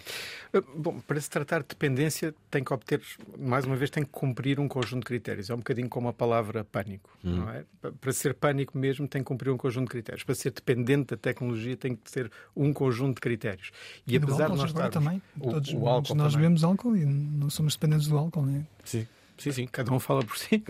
[0.53, 3.01] Uh, bom, para se tratar de dependência, tem que obter,
[3.37, 5.49] mais uma vez, tem que cumprir um conjunto de critérios.
[5.49, 7.09] É um bocadinho como a palavra pânico.
[7.23, 7.37] Hum.
[7.37, 7.63] Não é?
[7.99, 10.23] Para ser pânico mesmo, tem que cumprir um conjunto de critérios.
[10.23, 13.71] Para ser dependente da tecnologia, tem que ter um conjunto de critérios.
[14.07, 16.47] E, e apesar de nós estarmos, também, o, todos, o álcool nós também.
[16.47, 18.63] bebemos álcool e não somos dependentes do álcool, não é?
[18.85, 19.05] Sim.
[19.39, 19.67] Sim, sim.
[19.67, 20.63] Cada um fala por si.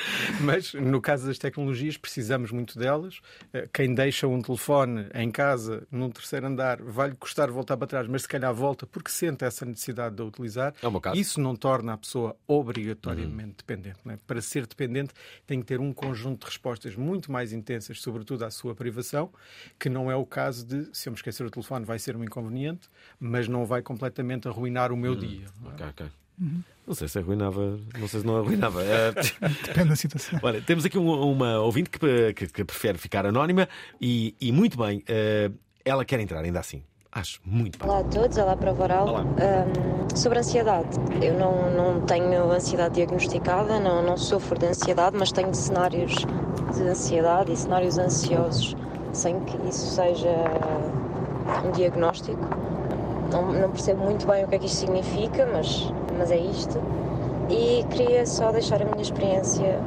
[0.40, 3.20] Mas no caso das tecnologias, precisamos muito delas.
[3.52, 8.06] Eh, quem deixa um telefone em casa, num terceiro andar, vai-lhe custar voltar para trás,
[8.08, 10.74] mas se calhar volta porque sente essa necessidade de a utilizar.
[10.82, 11.18] É.
[11.18, 13.54] Isso não torna a pessoa obrigatoriamente uhum.
[13.56, 13.98] dependente.
[14.06, 14.18] É?
[14.26, 15.12] Para ser dependente,
[15.46, 19.30] tem que ter um conjunto de respostas muito mais intensas, sobretudo à sua privação,
[19.78, 22.24] que não é o caso de, se eu me esquecer o telefone, vai ser um
[22.24, 25.18] inconveniente, mas não vai completamente arruinar o meu uhum.
[25.18, 25.46] dia.
[25.64, 25.68] É?
[25.68, 26.06] Ok, ok.
[26.40, 26.62] Uhum.
[26.86, 28.82] Não sei se arruinava, não sei se não arruinava.
[28.82, 29.12] É...
[29.66, 30.40] Depende da situação.
[30.42, 33.68] Olha, temos aqui uma, uma ouvinte que, que, que, prefere ficar anónima
[34.00, 36.82] e, e muito bem, uh, ela quer entrar ainda assim.
[37.12, 37.88] Acho muito bem.
[37.88, 39.08] Olá a todos, olá para o Voral.
[39.08, 39.22] Olá.
[39.24, 40.88] Um, sobre ansiedade,
[41.20, 46.14] eu não, não tenho ansiedade diagnosticada, não, não sofro de ansiedade, mas tenho cenários
[46.74, 48.76] de ansiedade e cenários ansiosos
[49.12, 50.28] sem que isso seja
[51.64, 52.38] um diagnóstico.
[53.30, 56.78] Não, não percebo muito bem o que é que isto significa, mas, mas é isto.
[57.48, 59.80] E queria só deixar a minha experiência.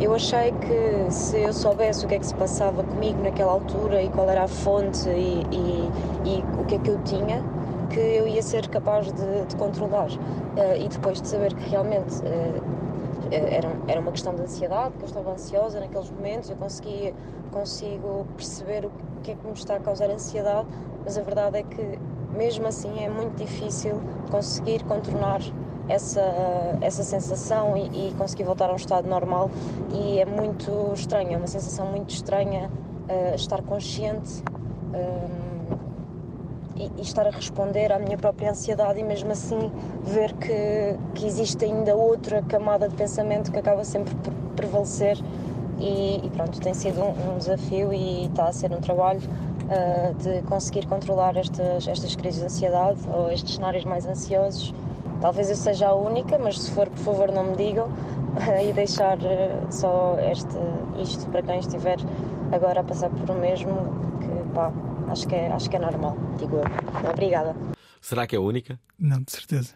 [0.00, 4.00] Eu achei que se eu soubesse o que é que se passava comigo naquela altura
[4.00, 5.90] e qual era a fonte e, e,
[6.24, 7.42] e o que é que eu tinha,
[7.90, 10.08] que eu ia ser capaz de, de controlar.
[10.08, 12.80] Uh, e depois de saber que realmente uh,
[13.30, 17.12] era, era uma questão de ansiedade, que eu estava ansiosa naqueles momentos, eu consegui,
[17.50, 18.90] consigo perceber o
[19.22, 20.68] que é que me está a causar ansiedade,
[21.04, 21.98] mas a verdade é que
[22.36, 24.00] mesmo assim é muito difícil
[24.30, 25.40] conseguir contornar
[25.90, 26.22] essa,
[26.80, 29.50] essa sensação e, e, conseguir voltar a um estado normal.
[29.92, 32.70] E é muito estranho, é uma sensação muito estranha
[33.08, 34.42] uh, estar consciente
[34.94, 35.78] uh,
[36.76, 39.70] e, e, estar a responder à minha própria ansiedade e mesmo assim
[40.04, 45.18] ver que, que existe ainda outra camada de pensamento que acaba sempre por prevalecer.
[45.78, 49.20] E, e pronto, tem sido um, um, desafio e está a ser um trabalho
[49.70, 54.74] uh, de conseguir controlar estas, estas crises de ansiedade ou estes cenários mais ansiosos
[55.20, 57.88] Talvez eu seja a única, mas se for, por favor, não me digam
[58.66, 60.56] e deixar eh, só este,
[60.98, 61.98] isto para quem estiver
[62.50, 64.72] agora a passar por o mesmo, que pá,
[65.08, 67.10] acho que é, acho que é normal, digo eu.
[67.10, 67.54] Obrigada.
[68.00, 68.80] Será que é a única?
[68.98, 69.74] Não, de certeza.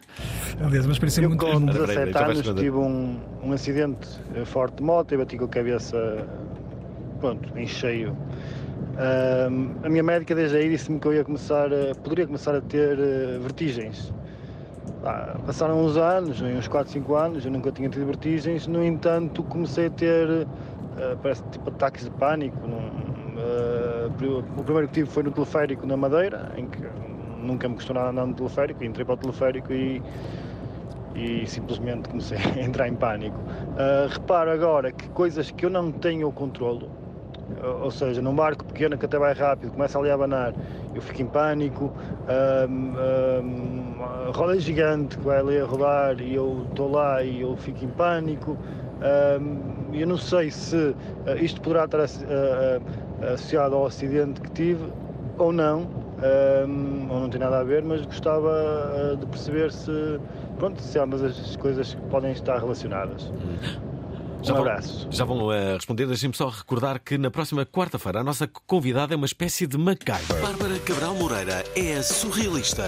[0.59, 4.83] Aliás, uma experiência eu, muito com 17 anos tive um, um acidente eh, forte de
[4.83, 6.27] moto e bati com a cabeça
[7.19, 8.17] pronto, em cheio.
[9.83, 12.97] A minha médica desde aí disse-me que eu ia começar a, poderia começar a ter
[12.97, 14.13] uh, vertigens
[15.45, 19.87] passaram uns anos, uns 4, 5 anos, eu nunca tinha tido vertigens, no entanto comecei
[19.87, 20.47] a ter, uh,
[21.21, 22.57] parece tipo ataques de pânico.
[22.65, 24.11] uh,
[24.57, 26.81] o primeiro que tive foi no teleférico na Madeira, em que
[27.41, 30.01] nunca me custou nada andar no teleférico, entrei para o teleférico e,
[31.15, 33.37] e simplesmente comecei a entrar em pânico.
[33.37, 36.89] Uh, reparo agora que coisas que eu não tenho o controlo,
[37.81, 40.53] ou seja, num barco pequeno que até vai rápido, começa ali a abanar,
[40.93, 41.91] eu fico em pânico,
[42.67, 42.73] um,
[43.45, 47.85] um, roda gigante que vai ali a rodar e eu estou lá e eu fico
[47.85, 48.57] em pânico.
[48.95, 50.95] Um, eu não sei se uh,
[51.39, 54.89] isto poderá estar uh, uh, associado ao acidente que tive
[55.37, 55.89] ou não,
[57.09, 60.17] ou não tem nada a ver, mas gostava de perceber se,
[60.57, 63.33] pronto, se ambas as coisas podem estar relacionadas.
[64.45, 65.07] Já um vão, abraço.
[65.09, 66.05] Já vão uh, responder.
[66.05, 70.39] Deixem-me só recordar que na próxima quarta-feira a nossa convidada é uma espécie de MacGyver.
[70.39, 72.83] Bárbara Cabral Moreira é a surrealista.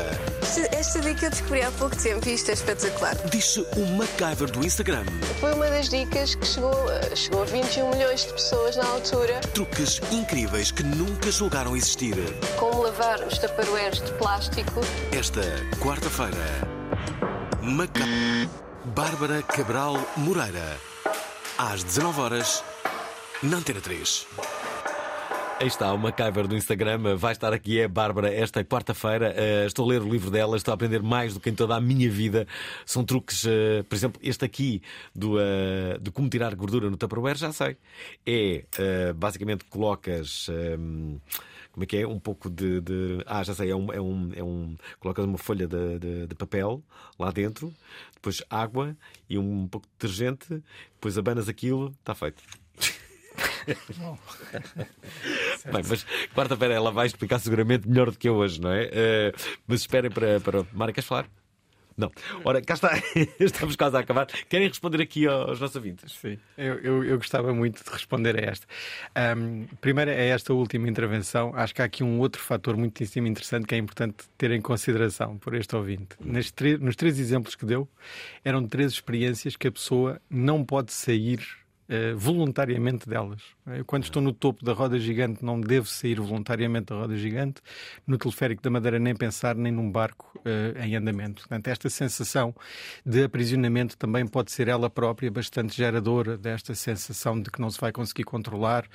[0.72, 3.16] Esta dica eu descobri há pouco tempo e isto é espetacular.
[3.32, 5.06] Diz-se o MacGyver do Instagram.
[5.40, 9.40] Foi uma das dicas que chegou, eh, chegou a 21 milhões de pessoas na altura.
[9.56, 12.16] Truques incríveis que nunca julgaram existir.
[12.60, 14.82] Como lavar os taparoeiros de plástico.
[15.12, 15.42] Esta
[15.82, 16.38] quarta-feira,
[17.64, 18.06] Maca...
[18.96, 20.78] Bárbara Cabral Moreira
[21.58, 22.64] às 19 horas
[23.42, 24.28] na Antena 3.
[25.60, 29.34] Aí está, o MacGyver do Instagram vai estar aqui, é Bárbara, esta quarta-feira.
[29.36, 31.76] Uh, estou a ler o livro dela, estou a aprender mais do que em toda
[31.76, 32.48] a minha vida.
[32.86, 34.84] São truques, uh, por exemplo, este aqui
[35.16, 37.76] do, uh, de como tirar gordura no Tupperware, já sei.
[38.24, 40.48] É, basicamente, colocas.
[40.50, 41.20] Um,
[41.78, 42.08] como é que é?
[42.08, 42.82] Um pouco de.
[42.82, 43.24] de...
[43.28, 43.94] Ah, já sei, é um.
[43.94, 44.76] É um, é um...
[45.00, 46.84] Colocas uma folha de, de, de, papel
[47.20, 47.72] lá dentro,
[48.16, 48.98] depois água
[49.30, 50.64] e um pouco de detergente,
[50.96, 52.42] depois abanas aquilo, está feito.
[55.72, 56.04] Bem, mas
[56.34, 58.86] quarta-feira ela vai explicar seguramente melhor do que eu hoje, não é?
[58.86, 59.34] Uh,
[59.68, 60.40] mas esperem para.
[60.40, 60.66] para...
[60.74, 61.30] Mara, queres falar?
[61.98, 62.12] Não.
[62.44, 62.92] Ora, cá está.
[63.40, 64.28] Estamos quase a acabar.
[64.48, 66.14] Querem responder aqui aos nossos ouvintes?
[66.14, 66.38] Sim.
[66.56, 68.68] Eu, eu, eu gostava muito de responder a esta.
[69.36, 71.52] Um, primeiro, é esta última intervenção.
[71.56, 75.40] Acho que há aqui um outro fator muitíssimo interessante que é importante ter em consideração
[75.40, 76.16] por este ouvinte.
[76.20, 77.90] Nos, nos três exemplos que deu,
[78.46, 81.40] eram três experiências que a pessoa não pode sair
[81.90, 83.42] uh, voluntariamente delas.
[83.66, 87.62] Eu, quando estou no topo da roda gigante, não devo sair voluntariamente da roda gigante.
[88.06, 91.42] No teleférico da Madeira, nem pensar, nem num barco uh, em andamento.
[91.42, 92.56] Portanto, esta sensação
[93.06, 97.80] de aprisionamento também pode ser ela própria bastante geradora desta sensação de que não se
[97.80, 98.86] vai conseguir controlar.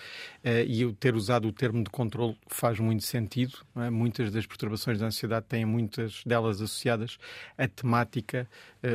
[0.45, 3.59] Uh, e eu ter usado o termo de controle faz muito sentido.
[3.77, 3.91] É?
[3.91, 7.19] Muitas das perturbações da ansiedade têm muitas delas associadas
[7.57, 8.49] à temática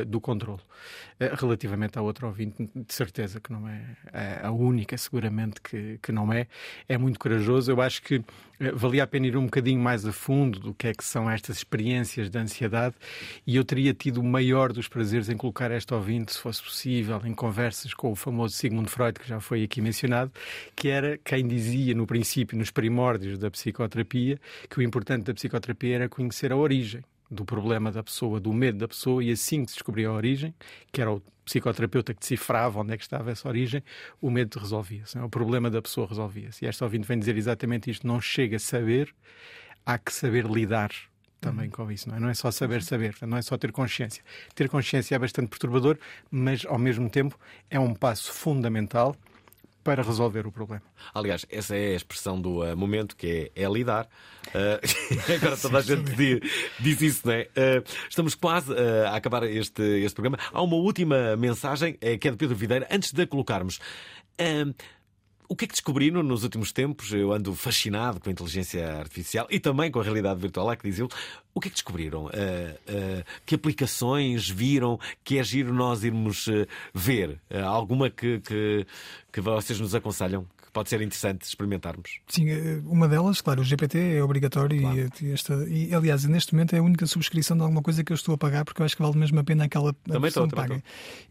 [0.06, 0.60] do controle.
[1.18, 3.87] relativamente à outra ouvinte, de certeza que não é
[4.42, 6.46] a única, seguramente que, que não é.
[6.88, 7.70] É muito corajoso.
[7.70, 8.22] Eu acho que
[8.60, 11.30] eh, valia a pena ir um bocadinho mais a fundo do que é que são
[11.30, 12.94] estas experiências de ansiedade
[13.46, 17.20] e eu teria tido o maior dos prazeres em colocar esta ouvinte, se fosse possível,
[17.24, 20.32] em conversas com o famoso Sigmund Freud, que já foi aqui mencionado,
[20.74, 25.94] que era quem dizia no princípio, nos primórdios da psicoterapia, que o importante da psicoterapia
[25.94, 29.70] era conhecer a origem do problema da pessoa, do medo da pessoa, e assim que
[29.70, 30.54] se descobria a origem,
[30.90, 33.82] que era o psicoterapeuta que decifrava onde é que estava essa origem,
[34.20, 35.22] o medo resolvia-se, é?
[35.22, 36.64] o problema da pessoa resolvia-se.
[36.64, 39.14] E esta ouvinte vem dizer exatamente isto: não chega a saber,
[39.84, 40.90] há que saber lidar
[41.40, 41.70] também uhum.
[41.70, 42.20] com isso, não é?
[42.20, 44.22] Não é só saber saber, não é só ter consciência.
[44.54, 45.98] Ter consciência é bastante perturbador,
[46.30, 47.38] mas ao mesmo tempo
[47.70, 49.16] é um passo fundamental
[49.88, 50.82] para resolver o problema.
[51.14, 54.06] Aliás, essa é a expressão do uh, momento, que é, é lidar.
[54.48, 56.40] Uh, agora toda a gente diz,
[56.78, 57.48] diz isso, não é?
[57.56, 58.70] Uh, estamos quase
[59.06, 60.38] a acabar este, este programa.
[60.52, 63.80] Há uma última mensagem, que é de Pedro Videira, antes de a colocarmos.
[65.50, 67.10] O que é que descobriram nos últimos tempos?
[67.10, 70.86] Eu ando fascinado com a inteligência artificial e também com a realidade virtual, é que
[70.86, 71.08] diz ele.
[71.54, 72.26] O que é que descobriram?
[72.26, 77.40] Uh, uh, que aplicações viram que é giro nós irmos uh, ver?
[77.64, 78.86] alguma que, que,
[79.32, 80.46] que vocês nos aconselham?
[80.72, 82.20] Pode ser interessante experimentarmos.
[82.28, 85.10] Sim, eh, uma delas, claro, o GPT é obrigatório claro.
[85.20, 88.14] e, esta, e, aliás, neste momento é a única subscrição de alguma coisa que eu
[88.14, 90.76] estou a pagar porque eu acho que vale mesmo a pena aquela também estou, paga.
[90.76, 90.88] Estou.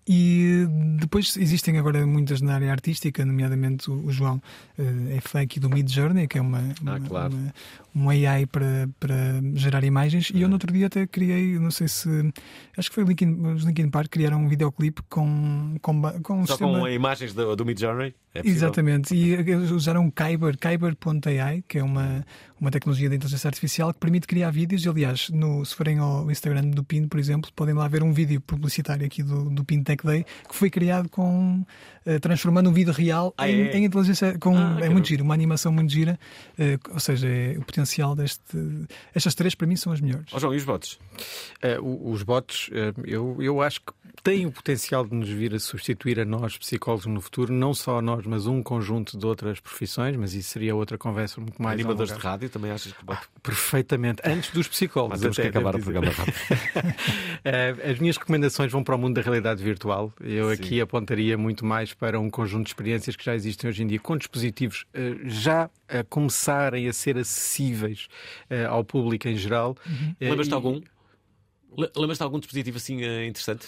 [0.08, 0.66] E
[1.00, 4.42] depois existem agora muitas na área artística, nomeadamente o, o João
[4.78, 7.34] é fã aqui do Mid Journey, que é uma, uma, ah, claro.
[7.34, 7.54] uma
[7.98, 9.16] um AI para, para
[9.56, 10.32] gerar imagens.
[10.34, 12.08] E eu no outro dia até criei, não sei se.
[12.78, 16.54] Acho que foi Linkin, os Linkin Park criaram um videoclipe com, com, com um Só
[16.54, 16.80] sistema...
[16.80, 18.14] com imagens do, do Mid Journey?
[18.36, 19.16] É Exatamente.
[19.16, 22.24] E usaram Kyber, Kyber.ai, que é uma,
[22.60, 24.84] uma tecnologia de inteligência artificial que permite criar vídeos.
[24.84, 28.12] E, aliás, no, se forem ao Instagram do PIN, por exemplo, podem lá ver um
[28.12, 31.64] vídeo publicitário aqui do, do PIN Tech Day que foi criado com
[32.05, 33.78] uh, transformando um vídeo real ah, em, é?
[33.78, 34.38] em, inteligência.
[34.39, 36.20] Com, ah, é muito giro, uma animação muito gira.
[36.58, 38.41] Uh, ou seja, é o potencial deste.
[39.14, 40.28] Estas três, para mim, são as melhores.
[40.34, 40.99] Oh, João, e os bots?
[41.64, 42.70] Uh, os bots,
[43.05, 43.93] eu, eu acho que
[44.24, 47.99] têm o potencial de nos vir a substituir a nós, psicólogos, no futuro, não só
[47.99, 51.80] a nós, mas um conjunto de outras profissões, mas isso seria outra conversa muito mais.
[51.80, 55.16] Animadores de rádio também achas que ah, Perfeitamente, antes dos psicólogos.
[55.16, 56.36] Mas temos até, que acabar o programa rápido.
[57.43, 60.12] Eh, as minhas recomendações vão para o mundo da realidade virtual.
[60.20, 60.54] Eu Sim.
[60.54, 64.00] aqui apontaria muito mais para um conjunto de experiências que já existem hoje em dia,
[64.00, 68.08] com dispositivos uh, já a começarem a ser acessíveis
[68.52, 69.78] uh, ao público em geral.
[69.86, 70.10] Uhum.
[70.10, 70.82] Uh, Lembras-te algum?
[71.76, 73.68] Lembras-te de algum dispositivo assim uh, interessante?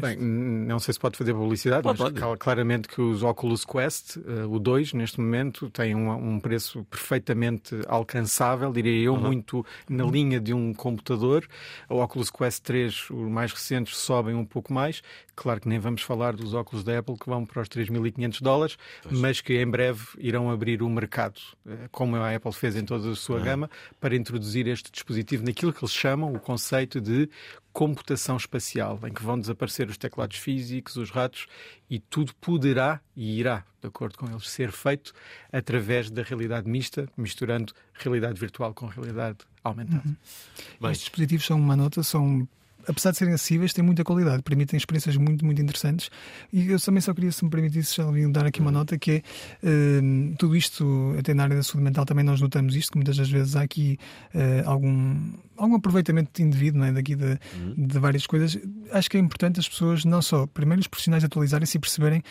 [0.00, 2.38] Bem, não sei se pode fazer publicidade, pode, mas pode.
[2.38, 7.76] claramente que os Oculus Quest, uh, o 2, neste momento, têm um, um, preço perfeitamente
[7.86, 9.20] alcançável, diria eu, uhum.
[9.20, 11.46] muito na linha de um computador.
[11.88, 15.02] O Oculus Quest 3, os mais recentes, sobem um pouco mais.
[15.36, 18.78] Claro que nem vamos falar dos óculos da Apple que vão para os 3.500 dólares,
[19.02, 19.20] pois.
[19.20, 23.10] mas que em breve irão abrir o mercado, uh, como a Apple fez em toda
[23.10, 23.44] a sua uhum.
[23.44, 23.70] gama,
[24.00, 27.25] para introduzir este dispositivo naquilo que eles chamam o conceito de
[27.72, 31.46] computação espacial, em que vão desaparecer os teclados físicos, os ratos,
[31.90, 35.12] e tudo poderá e irá, de acordo com eles, ser feito
[35.52, 40.02] através da realidade mista, misturando realidade virtual com realidade aumentada.
[40.06, 40.90] Uhum.
[40.90, 42.48] Estes dispositivos são uma nota, são
[42.88, 46.10] apesar de serem acessíveis, têm muita qualidade, permitem experiências muito, muito interessantes.
[46.52, 47.96] E eu também só queria, se me permitisse,
[48.30, 49.22] dar aqui uma nota que é
[49.66, 53.16] uh, tudo isto, até na área da saúde mental também nós notamos isto, que muitas
[53.16, 53.98] das vezes há aqui
[54.34, 56.92] uh, algum, algum aproveitamento indevido não é?
[56.92, 57.86] daqui de, uhum.
[57.86, 58.58] de várias coisas.
[58.90, 62.22] Acho que é importante as pessoas, não só, primeiro os profissionais atualizarem-se e perceberem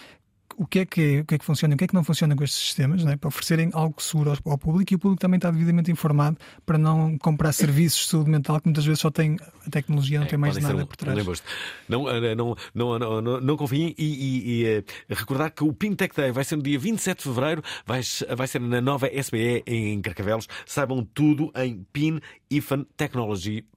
[0.58, 2.04] o que, é que, o que é que funciona e o que é que não
[2.04, 3.18] funciona com estes sistemas, né?
[3.18, 6.78] para oferecerem algo seguro ao, ao, público e o público também está devidamente informado para
[6.78, 10.30] não comprar serviços de saúde mental que mutas vezes só tem a tecnologia, não é,
[10.30, 11.44] tem mais nada por trás.
[11.88, 15.74] Não, eh, não, não, não, não, não confiem e, e, e, eh, recordar que o
[15.74, 18.02] Pintech Day vai ser no dia 27 de fevereiro, vai,
[18.36, 20.48] vai ser na nova SBE em Carcavelos.
[20.66, 23.75] Saibam tudo em pinifantechnology.com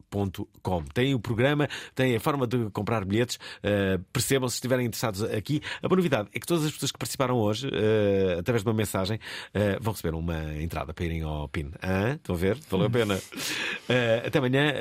[0.63, 0.83] Com.
[0.95, 3.37] Tem o programa, tem a forma de comprar bilhetes.
[3.59, 5.61] Uh, percebam se estiverem interessados aqui.
[5.83, 8.75] A boa novidade é que todas as pessoas que participaram hoje, uh, através de uma
[8.75, 11.71] mensagem, uh, vão receber uma entrada para irem ao PIN.
[11.83, 12.59] Ah, estão a ver?
[12.71, 13.19] Valeu a pena.
[14.27, 14.73] até amanhã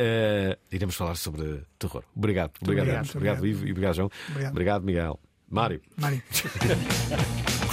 [0.71, 2.03] iremos falar sobre terror.
[2.15, 2.51] Obrigado.
[2.61, 4.11] Obrigado, obrigado, obrigado, Ivo e obrigado, João.
[4.29, 5.19] Obrigado, obrigado Miguel.
[5.49, 5.81] Mário.
[5.97, 6.21] Mário.